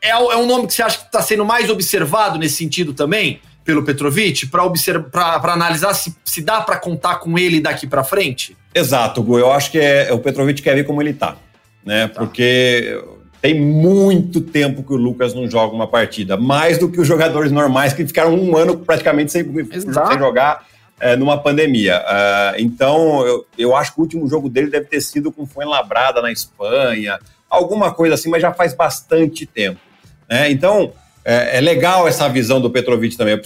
É, 0.00 0.10
é 0.10 0.36
um 0.36 0.46
nome 0.46 0.66
que 0.66 0.74
você 0.74 0.82
acha 0.82 0.98
que 0.98 1.06
está 1.06 1.22
sendo 1.22 1.44
mais 1.44 1.70
observado 1.70 2.38
nesse 2.38 2.56
sentido 2.56 2.92
também? 2.92 3.40
Pelo 3.68 3.84
Petrovic 3.84 4.46
para 4.46 5.52
analisar 5.52 5.92
se, 5.92 6.16
se 6.24 6.40
dá 6.40 6.62
para 6.62 6.78
contar 6.78 7.16
com 7.16 7.38
ele 7.38 7.60
daqui 7.60 7.86
para 7.86 8.02
frente? 8.02 8.56
Exato, 8.74 9.22
Gu. 9.22 9.38
Eu 9.38 9.52
acho 9.52 9.70
que 9.70 9.78
é, 9.78 10.10
o 10.10 10.18
Petrovic 10.18 10.62
quer 10.62 10.74
ver 10.74 10.84
como 10.84 11.02
ele 11.02 11.12
tá, 11.12 11.36
né? 11.84 12.08
Tá. 12.08 12.18
Porque 12.18 12.98
tem 13.42 13.60
muito 13.60 14.40
tempo 14.40 14.82
que 14.82 14.94
o 14.94 14.96
Lucas 14.96 15.34
não 15.34 15.50
joga 15.50 15.74
uma 15.74 15.86
partida, 15.86 16.34
mais 16.34 16.78
do 16.78 16.90
que 16.90 16.98
os 16.98 17.06
jogadores 17.06 17.52
normais 17.52 17.92
que 17.92 18.06
ficaram 18.06 18.34
um 18.34 18.56
ano 18.56 18.78
praticamente 18.78 19.32
sem, 19.32 19.44
sem 19.44 20.18
jogar 20.18 20.66
é, 20.98 21.14
numa 21.14 21.36
pandemia. 21.36 21.98
Uh, 22.00 22.54
então, 22.56 23.26
eu, 23.26 23.46
eu 23.58 23.76
acho 23.76 23.92
que 23.92 24.00
o 24.00 24.02
último 24.02 24.26
jogo 24.26 24.48
dele 24.48 24.70
deve 24.70 24.86
ter 24.86 25.02
sido 25.02 25.30
com 25.30 25.46
Fuenlabrada 25.46 26.22
na 26.22 26.32
Espanha, 26.32 27.18
alguma 27.50 27.92
coisa 27.92 28.14
assim, 28.14 28.30
mas 28.30 28.40
já 28.40 28.50
faz 28.50 28.72
bastante 28.72 29.44
tempo. 29.44 29.78
Né? 30.26 30.50
Então, 30.50 30.90
é, 31.28 31.58
é 31.58 31.60
legal 31.60 32.08
essa 32.08 32.26
visão 32.26 32.58
do 32.58 32.70
Petrovic 32.70 33.14
também. 33.14 33.38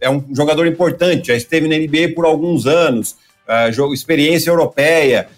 É 0.00 0.08
um 0.08 0.24
jogador 0.32 0.64
importante, 0.68 1.26
já 1.26 1.34
esteve 1.34 1.66
na 1.66 1.76
NBA 1.76 2.14
por 2.14 2.24
alguns 2.24 2.64
anos, 2.64 3.16
jogo, 3.72 3.92
experiência 3.92 4.50
europeia, 4.50 5.28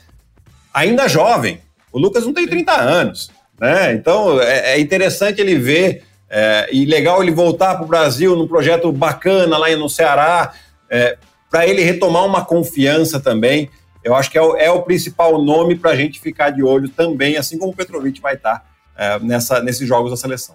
ainda 0.74 1.08
jovem. 1.08 1.58
O 1.90 1.98
Lucas 1.98 2.26
não 2.26 2.34
tem 2.34 2.46
30 2.46 2.72
anos, 2.72 3.30
né? 3.58 3.94
Então 3.94 4.38
é, 4.42 4.74
é 4.74 4.80
interessante 4.80 5.40
ele 5.40 5.54
ver 5.56 6.04
é, 6.28 6.68
e 6.70 6.84
legal 6.84 7.22
ele 7.22 7.32
voltar 7.32 7.74
para 7.76 7.84
o 7.84 7.88
Brasil 7.88 8.36
num 8.36 8.46
projeto 8.46 8.92
bacana 8.92 9.56
lá 9.56 9.74
no 9.74 9.88
Ceará, 9.88 10.52
é, 10.90 11.16
para 11.50 11.66
ele 11.66 11.82
retomar 11.82 12.26
uma 12.26 12.44
confiança 12.44 13.18
também. 13.18 13.70
Eu 14.04 14.14
acho 14.14 14.30
que 14.30 14.36
é 14.36 14.42
o, 14.42 14.54
é 14.54 14.70
o 14.70 14.82
principal 14.82 15.42
nome 15.42 15.76
para 15.76 15.92
a 15.92 15.96
gente 15.96 16.20
ficar 16.20 16.50
de 16.50 16.62
olho 16.62 16.90
também, 16.90 17.38
assim 17.38 17.56
como 17.56 17.72
o 17.72 17.76
Petrovic 17.76 18.20
vai 18.20 18.34
estar 18.34 18.64
tá, 18.94 19.18
nessa, 19.20 19.62
nesses 19.62 19.88
jogos 19.88 20.10
da 20.10 20.16
seleção. 20.18 20.54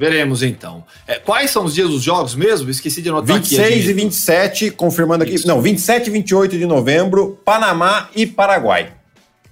Veremos 0.00 0.42
então. 0.42 0.82
É, 1.06 1.16
quais 1.16 1.50
são 1.50 1.62
os 1.62 1.74
dias 1.74 1.90
dos 1.90 2.02
jogos 2.02 2.34
mesmo? 2.34 2.70
Esqueci 2.70 3.02
de 3.02 3.10
anotar 3.10 3.36
26 3.36 3.60
aqui. 3.60 3.74
26 3.74 3.90
e 3.90 3.92
27, 3.92 4.70
confirmando 4.70 5.24
aqui. 5.24 5.34
Isso. 5.34 5.46
Não, 5.46 5.60
27 5.60 6.06
e 6.06 6.10
28 6.10 6.56
de 6.58 6.64
novembro, 6.64 7.38
Panamá 7.44 8.08
e 8.16 8.24
Paraguai. 8.24 8.94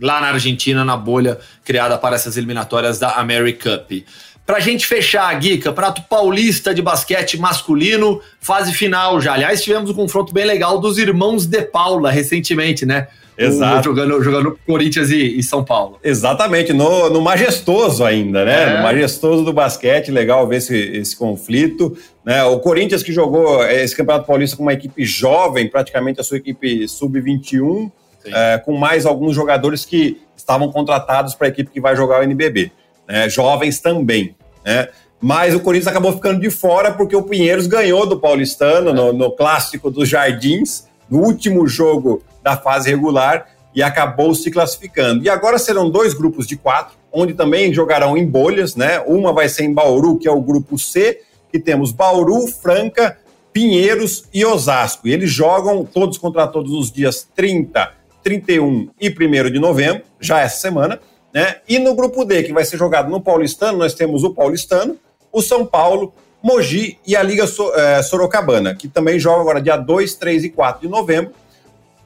Lá 0.00 0.22
na 0.22 0.28
Argentina, 0.28 0.86
na 0.86 0.96
bolha 0.96 1.38
criada 1.62 1.98
para 1.98 2.16
essas 2.16 2.38
eliminatórias 2.38 2.98
da 2.98 3.10
America 3.16 3.76
Cup. 3.76 4.06
Pra 4.48 4.60
gente 4.60 4.86
fechar, 4.86 5.38
Gui, 5.38 5.58
Campeonato 5.58 6.00
Paulista 6.08 6.72
de 6.72 6.80
Basquete 6.80 7.36
Masculino, 7.36 8.18
fase 8.40 8.72
final 8.72 9.20
já. 9.20 9.34
Aliás, 9.34 9.62
tivemos 9.62 9.90
um 9.90 9.92
confronto 9.92 10.32
bem 10.32 10.46
legal 10.46 10.80
dos 10.80 10.96
irmãos 10.96 11.44
De 11.44 11.60
Paula 11.60 12.10
recentemente, 12.10 12.86
né? 12.86 13.08
Exato. 13.36 13.84
jogando, 13.84 14.22
jogando 14.22 14.58
Corinthians 14.66 15.10
e, 15.10 15.38
e, 15.38 15.42
São 15.42 15.62
Paulo. 15.62 15.98
Exatamente, 16.02 16.72
no, 16.72 17.10
no 17.10 17.20
majestoso 17.20 18.02
ainda, 18.02 18.42
né? 18.46 18.62
É. 18.62 18.76
No 18.78 18.82
majestoso 18.84 19.44
do 19.44 19.52
basquete, 19.52 20.10
legal 20.10 20.48
ver 20.48 20.56
esse, 20.56 20.74
esse 20.74 21.14
conflito. 21.14 21.94
Né? 22.24 22.42
O 22.44 22.58
Corinthians 22.58 23.02
que 23.02 23.12
jogou 23.12 23.62
esse 23.66 23.94
Campeonato 23.94 24.26
Paulista 24.26 24.56
com 24.56 24.62
uma 24.62 24.72
equipe 24.72 25.04
jovem, 25.04 25.68
praticamente 25.68 26.22
a 26.22 26.24
sua 26.24 26.38
equipe 26.38 26.88
sub-21, 26.88 27.92
é, 28.24 28.56
com 28.56 28.72
mais 28.78 29.04
alguns 29.04 29.34
jogadores 29.34 29.84
que 29.84 30.22
estavam 30.34 30.72
contratados 30.72 31.34
para 31.34 31.48
a 31.48 31.50
equipe 31.50 31.70
que 31.70 31.82
vai 31.82 31.94
jogar 31.94 32.20
o 32.20 32.22
NBB. 32.22 32.72
Né? 33.06 33.28
Jovens 33.28 33.80
também, 33.80 34.34
né? 34.68 34.88
Mas 35.18 35.54
o 35.54 35.60
Corinthians 35.60 35.88
acabou 35.88 36.12
ficando 36.12 36.40
de 36.40 36.50
fora 36.50 36.92
porque 36.92 37.16
o 37.16 37.22
Pinheiros 37.22 37.66
ganhou 37.66 38.06
do 38.06 38.20
Paulistano 38.20 38.92
no, 38.92 39.14
no 39.14 39.32
Clássico 39.32 39.90
dos 39.90 40.08
Jardins, 40.08 40.86
no 41.10 41.20
último 41.20 41.66
jogo 41.66 42.22
da 42.42 42.54
fase 42.54 42.90
regular 42.90 43.46
e 43.74 43.82
acabou 43.82 44.34
se 44.34 44.50
classificando. 44.50 45.24
E 45.24 45.30
agora 45.30 45.58
serão 45.58 45.88
dois 45.88 46.12
grupos 46.12 46.46
de 46.46 46.56
quatro, 46.56 46.96
onde 47.10 47.32
também 47.32 47.72
jogarão 47.72 48.16
em 48.16 48.26
bolhas, 48.26 48.76
né? 48.76 49.00
Uma 49.06 49.32
vai 49.32 49.48
ser 49.48 49.64
em 49.64 49.72
Bauru, 49.72 50.18
que 50.18 50.28
é 50.28 50.30
o 50.30 50.40
grupo 50.40 50.78
C, 50.78 51.22
que 51.50 51.58
temos 51.58 51.90
Bauru, 51.90 52.46
Franca, 52.46 53.18
Pinheiros 53.52 54.24
e 54.32 54.44
Osasco. 54.44 55.08
E 55.08 55.12
eles 55.12 55.30
jogam 55.30 55.82
todos 55.82 56.18
contra 56.18 56.46
todos 56.46 56.72
os 56.72 56.92
dias 56.92 57.26
30, 57.34 57.90
31 58.22 58.90
e 59.00 59.08
1 59.08 59.50
de 59.50 59.58
novembro, 59.58 60.02
já 60.20 60.40
essa 60.40 60.60
semana, 60.60 61.00
né? 61.32 61.56
E 61.68 61.78
no 61.78 61.94
grupo 61.94 62.24
D, 62.24 62.42
que 62.42 62.52
vai 62.52 62.64
ser 62.64 62.76
jogado 62.76 63.10
no 63.10 63.20
Paulistano, 63.20 63.78
nós 63.78 63.94
temos 63.94 64.24
o 64.24 64.30
Paulistano, 64.30 64.96
o 65.32 65.42
São 65.42 65.64
Paulo, 65.64 66.12
Mogi 66.42 66.98
e 67.06 67.16
a 67.16 67.22
Liga 67.22 67.44
eh, 67.44 68.02
Sorocabana, 68.02 68.74
que 68.74 68.88
também 68.88 69.18
joga 69.18 69.40
agora 69.40 69.60
dia 69.60 69.76
2, 69.76 70.14
3 70.14 70.44
e 70.44 70.50
4 70.50 70.82
de 70.82 70.88
novembro. 70.88 71.32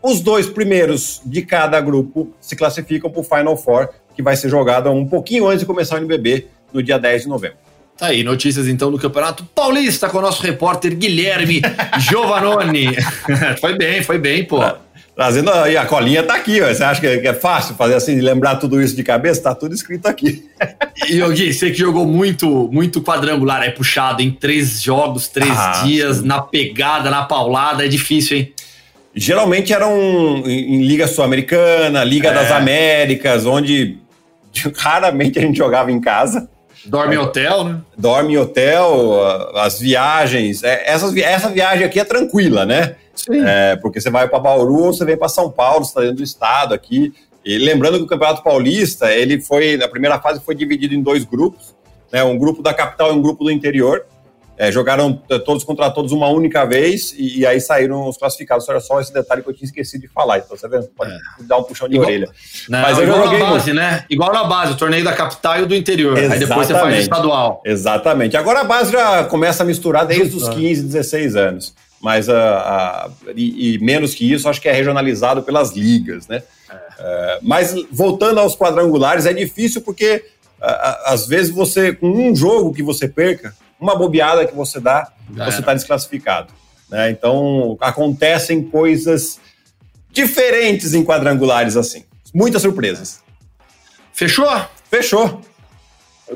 Os 0.02 0.20
dois 0.20 0.46
primeiros 0.46 1.20
de 1.24 1.42
cada 1.42 1.80
grupo 1.80 2.32
se 2.40 2.56
classificam 2.56 3.10
para 3.10 3.20
o 3.20 3.24
Final 3.24 3.56
Four, 3.56 3.88
que 4.14 4.22
vai 4.22 4.34
ser 4.34 4.48
jogado 4.48 4.90
um 4.90 5.06
pouquinho 5.06 5.46
antes 5.46 5.60
de 5.60 5.66
começar 5.66 5.96
o 5.96 5.98
NBB, 5.98 6.48
no 6.72 6.82
dia 6.82 6.98
10 6.98 7.22
de 7.22 7.28
novembro. 7.28 7.58
Tá 7.96 8.06
aí, 8.06 8.24
notícias 8.24 8.66
então 8.66 8.90
do 8.90 8.98
Campeonato 8.98 9.44
Paulista 9.54 10.08
com 10.08 10.18
o 10.18 10.22
nosso 10.22 10.42
repórter 10.42 10.96
Guilherme 10.96 11.60
Giovanoni. 12.00 12.86
foi 13.60 13.76
bem, 13.76 14.02
foi 14.02 14.18
bem, 14.18 14.44
pô. 14.44 14.58
Trazendo 15.14 15.50
aí, 15.50 15.76
a 15.76 15.84
colinha 15.84 16.22
tá 16.22 16.34
aqui, 16.34 16.60
ó. 16.62 16.68
Você 16.68 16.82
acha 16.82 17.00
que 17.00 17.06
é 17.06 17.34
fácil 17.34 17.74
fazer 17.74 17.94
assim, 17.94 18.20
lembrar 18.20 18.56
tudo 18.56 18.80
isso 18.80 18.96
de 18.96 19.02
cabeça? 19.02 19.42
Tá 19.42 19.54
tudo 19.54 19.74
escrito 19.74 20.06
aqui. 20.06 20.44
e, 21.08 21.20
Gui, 21.32 21.52
você 21.52 21.70
que 21.70 21.78
jogou 21.78 22.06
muito, 22.06 22.68
muito 22.72 23.02
quadrangular, 23.02 23.62
é 23.62 23.70
puxado 23.70 24.22
em 24.22 24.30
três 24.30 24.80
jogos, 24.80 25.28
três 25.28 25.50
ah, 25.50 25.82
dias, 25.84 26.18
sim. 26.18 26.26
na 26.26 26.40
pegada, 26.40 27.10
na 27.10 27.24
paulada, 27.24 27.84
é 27.84 27.88
difícil, 27.88 28.38
hein? 28.38 28.52
geralmente 29.14 29.72
eram 29.72 30.42
em 30.46 30.82
Liga 30.82 31.06
Sul-Americana, 31.06 32.02
Liga 32.04 32.28
é. 32.28 32.34
das 32.34 32.50
Américas, 32.50 33.46
onde 33.46 33.98
raramente 34.76 35.38
a 35.38 35.42
gente 35.42 35.56
jogava 35.56 35.90
em 35.90 36.00
casa. 36.00 36.48
Dorme 36.84 37.14
em 37.14 37.18
hotel, 37.18 37.64
né? 37.64 37.80
Dorme 37.96 38.34
em 38.34 38.36
hotel, 38.38 39.20
as 39.54 39.78
viagens. 39.78 40.64
É, 40.64 40.82
essas, 40.90 41.16
essa 41.16 41.48
viagem 41.48 41.84
aqui 41.84 42.00
é 42.00 42.04
tranquila, 42.04 42.66
né? 42.66 42.96
É, 43.46 43.76
porque 43.76 44.00
você 44.00 44.10
vai 44.10 44.28
para 44.28 44.38
Bauru 44.38 44.84
ou 44.84 44.92
você 44.92 45.04
vem 45.04 45.16
para 45.16 45.28
São 45.28 45.50
Paulo, 45.50 45.84
você 45.84 45.90
está 45.90 46.00
dentro 46.00 46.16
do 46.16 46.22
estado 46.22 46.74
aqui. 46.74 47.12
E 47.44 47.58
lembrando 47.58 47.98
que 47.98 48.04
o 48.04 48.06
Campeonato 48.06 48.42
Paulista, 48.42 49.12
ele 49.12 49.40
foi, 49.40 49.76
na 49.76 49.88
primeira 49.88 50.18
fase, 50.20 50.40
foi 50.40 50.54
dividido 50.54 50.94
em 50.94 51.02
dois 51.02 51.24
grupos, 51.24 51.74
né? 52.12 52.22
Um 52.22 52.38
grupo 52.38 52.62
da 52.62 52.72
capital 52.72 53.12
e 53.12 53.16
um 53.16 53.22
grupo 53.22 53.44
do 53.44 53.50
interior. 53.50 54.04
É, 54.56 54.70
jogaram 54.70 55.14
todos 55.44 55.64
contra 55.64 55.90
todos 55.90 56.12
uma 56.12 56.28
única 56.28 56.64
vez 56.64 57.12
e, 57.16 57.40
e, 57.40 57.46
aí 57.46 57.60
saíram 57.60 58.06
os 58.06 58.18
classificados. 58.18 58.68
Era 58.68 58.80
só 58.80 59.00
esse 59.00 59.12
detalhe 59.12 59.42
que 59.42 59.48
eu 59.48 59.54
tinha 59.54 59.64
esquecido 59.64 60.02
de 60.02 60.08
falar. 60.08 60.38
Então, 60.38 60.56
você 60.56 60.68
vendo? 60.68 60.86
Pode 60.88 61.10
é. 61.10 61.18
dar 61.40 61.56
um 61.56 61.64
puxão 61.64 61.88
de 61.88 61.94
igual, 61.94 62.08
orelha. 62.08 62.28
Não, 62.68 62.82
Mas 62.82 62.98
eu 62.98 63.04
igual 63.04 63.24
joguei 63.24 63.38
na 63.38 63.50
base, 63.50 63.72
né? 63.72 64.04
Igual 64.08 64.32
na 64.32 64.44
base, 64.44 64.72
o 64.72 64.76
torneio 64.76 65.02
da 65.02 65.14
capital 65.14 65.58
e 65.58 65.62
o 65.62 65.66
do 65.66 65.74
interior. 65.74 66.16
Exatamente. 66.16 66.34
Aí 66.34 66.48
depois 66.48 66.66
você 66.68 66.74
faz 66.74 66.96
o 66.96 67.00
estadual. 67.00 67.62
Exatamente. 67.64 68.36
Agora 68.36 68.60
a 68.60 68.64
base 68.64 68.92
já 68.92 69.24
começa 69.24 69.62
a 69.62 69.66
misturar 69.66 70.06
desde 70.06 70.36
os 70.36 70.48
15, 70.48 70.82
16 70.82 71.34
anos. 71.34 71.74
Mas 72.02 72.26
uh, 72.26 72.32
uh, 72.32 73.32
e, 73.36 73.74
e, 73.74 73.78
menos 73.78 74.12
que 74.12 74.30
isso, 74.30 74.48
acho 74.48 74.60
que 74.60 74.68
é 74.68 74.72
regionalizado 74.72 75.44
pelas 75.44 75.70
ligas, 75.70 76.26
né? 76.26 76.42
É. 76.68 76.74
Uh, 76.74 77.38
mas 77.42 77.72
voltando 77.92 78.40
aos 78.40 78.56
quadrangulares, 78.56 79.24
é 79.24 79.32
difícil 79.32 79.80
porque 79.82 80.24
às 81.04 81.26
vezes 81.26 81.52
você, 81.52 81.92
com 81.92 82.08
um 82.08 82.36
jogo 82.36 82.72
que 82.72 82.84
você 82.84 83.08
perca, 83.08 83.52
uma 83.80 83.96
bobeada 83.96 84.46
que 84.46 84.54
você 84.54 84.78
dá, 84.78 85.12
Já 85.34 85.44
você 85.44 85.58
está 85.58 85.74
desclassificado. 85.74 86.52
Né? 86.88 87.10
Então 87.10 87.76
acontecem 87.80 88.62
coisas 88.62 89.40
diferentes 90.12 90.94
em 90.94 91.04
quadrangulares 91.04 91.76
assim. 91.76 92.04
Muitas 92.32 92.62
surpresas. 92.62 93.20
Fechou? 94.12 94.48
Fechou. 94.88 95.40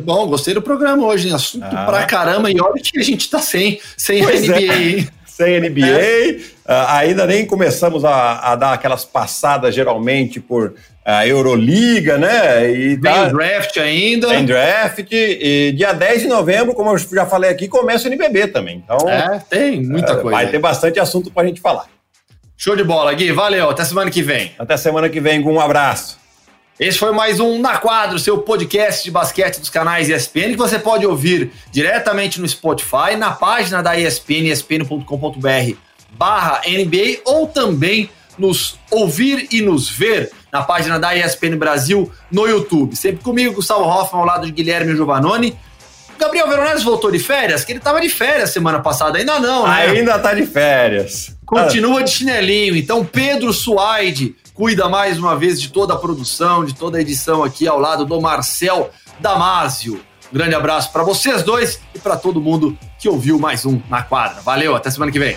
Bom, 0.00 0.26
gostei 0.26 0.54
do 0.54 0.60
programa 0.60 1.06
hoje, 1.06 1.28
hein? 1.28 1.34
Assunto 1.34 1.64
ah. 1.64 1.86
pra 1.86 2.04
caramba. 2.04 2.50
E 2.50 2.60
olha 2.60 2.82
que 2.82 2.98
a 2.98 3.02
gente 3.04 3.30
tá 3.30 3.38
sem, 3.38 3.80
sem 3.96 4.24
pois 4.24 4.42
NBA, 4.42 4.56
é. 4.56 4.82
hein? 4.82 5.08
Sem 5.36 5.60
NBA. 5.60 6.38
Uh, 6.64 6.86
ainda 6.88 7.26
nem 7.26 7.44
começamos 7.44 8.06
a, 8.06 8.52
a, 8.52 8.56
dar 8.56 8.72
aquelas 8.72 9.04
passadas, 9.04 9.74
geralmente, 9.74 10.40
por 10.40 10.74
a 11.04 11.18
uh, 11.18 11.26
Euroliga, 11.26 12.16
né? 12.16 12.70
E 12.70 12.96
Tem 12.96 13.12
tá, 13.12 13.28
draft 13.28 13.76
ainda. 13.76 14.28
Tem 14.28 14.46
draft. 14.46 15.06
E 15.12 15.74
dia 15.76 15.92
10 15.92 16.22
de 16.22 16.28
novembro, 16.28 16.72
como 16.72 16.90
eu 16.90 16.98
já 16.98 17.26
falei 17.26 17.50
aqui, 17.50 17.68
começa 17.68 18.04
o 18.04 18.06
NBB 18.08 18.48
também. 18.48 18.82
Então, 18.82 19.08
é, 19.10 19.38
tem 19.50 19.84
muita 19.84 20.14
uh, 20.14 20.22
coisa. 20.22 20.30
Vai 20.30 20.48
ter 20.48 20.58
bastante 20.58 20.98
assunto 20.98 21.30
pra 21.30 21.44
gente 21.44 21.60
falar. 21.60 21.84
Show 22.56 22.74
de 22.74 22.82
bola, 22.82 23.12
Gui. 23.12 23.30
Valeu. 23.30 23.68
Até 23.68 23.84
semana 23.84 24.10
que 24.10 24.22
vem. 24.22 24.52
Até 24.58 24.78
semana 24.78 25.10
que 25.10 25.20
vem. 25.20 25.44
Um 25.44 25.60
abraço. 25.60 26.18
Esse 26.78 26.98
foi 26.98 27.10
mais 27.10 27.40
um 27.40 27.58
Na 27.58 27.78
Quadro, 27.78 28.18
seu 28.18 28.36
podcast 28.36 29.02
de 29.02 29.10
basquete 29.10 29.60
dos 29.60 29.70
canais 29.70 30.10
ESPN, 30.10 30.50
que 30.50 30.56
você 30.56 30.78
pode 30.78 31.06
ouvir 31.06 31.50
diretamente 31.72 32.38
no 32.38 32.46
Spotify, 32.46 33.16
na 33.16 33.30
página 33.30 33.82
da 33.82 33.98
ESPN, 33.98 34.48
espn.com.br 34.50 35.74
barra 36.18 36.60
NBA, 36.66 37.20
ou 37.24 37.46
também 37.46 38.10
nos 38.36 38.78
ouvir 38.90 39.48
e 39.50 39.62
nos 39.62 39.88
ver 39.88 40.30
na 40.52 40.62
página 40.62 40.98
da 40.98 41.16
ESPN 41.16 41.56
Brasil 41.56 42.12
no 42.30 42.46
YouTube. 42.46 42.94
Sempre 42.94 43.24
comigo, 43.24 43.54
Gustavo 43.54 43.84
Hoffman, 43.84 44.20
ao 44.20 44.26
lado 44.26 44.44
de 44.44 44.52
Guilherme 44.52 44.94
Giovanoni. 44.94 45.56
Gabriel 46.18 46.46
Veronese 46.46 46.84
voltou 46.84 47.10
de 47.10 47.18
férias? 47.18 47.64
Que 47.64 47.72
ele 47.72 47.78
estava 47.78 48.02
de 48.02 48.10
férias 48.10 48.50
semana 48.50 48.80
passada. 48.80 49.16
Ainda 49.16 49.40
não, 49.40 49.66
né? 49.66 49.86
Ainda 49.86 50.18
tá 50.18 50.34
de 50.34 50.44
férias. 50.44 51.34
Continua 51.46 52.02
de 52.02 52.10
chinelinho. 52.10 52.76
Então, 52.76 53.02
Pedro 53.02 53.50
Suaide 53.52 54.34
cuida 54.56 54.88
mais 54.88 55.18
uma 55.18 55.36
vez 55.36 55.60
de 55.60 55.68
toda 55.68 55.92
a 55.92 55.98
produção, 55.98 56.64
de 56.64 56.74
toda 56.74 56.96
a 56.96 57.00
edição 57.00 57.44
aqui 57.44 57.68
ao 57.68 57.78
lado 57.78 58.06
do 58.06 58.20
Marcel 58.20 58.90
Damasio. 59.20 60.00
Um 60.32 60.36
grande 60.36 60.54
abraço 60.54 60.90
para 60.90 61.04
vocês 61.04 61.42
dois 61.42 61.78
e 61.94 61.98
para 61.98 62.16
todo 62.16 62.40
mundo 62.40 62.76
que 62.98 63.08
ouviu 63.08 63.38
mais 63.38 63.66
um 63.66 63.80
na 63.88 64.02
quadra. 64.02 64.40
Valeu, 64.40 64.74
até 64.74 64.90
semana 64.90 65.12
que 65.12 65.18
vem. 65.18 65.36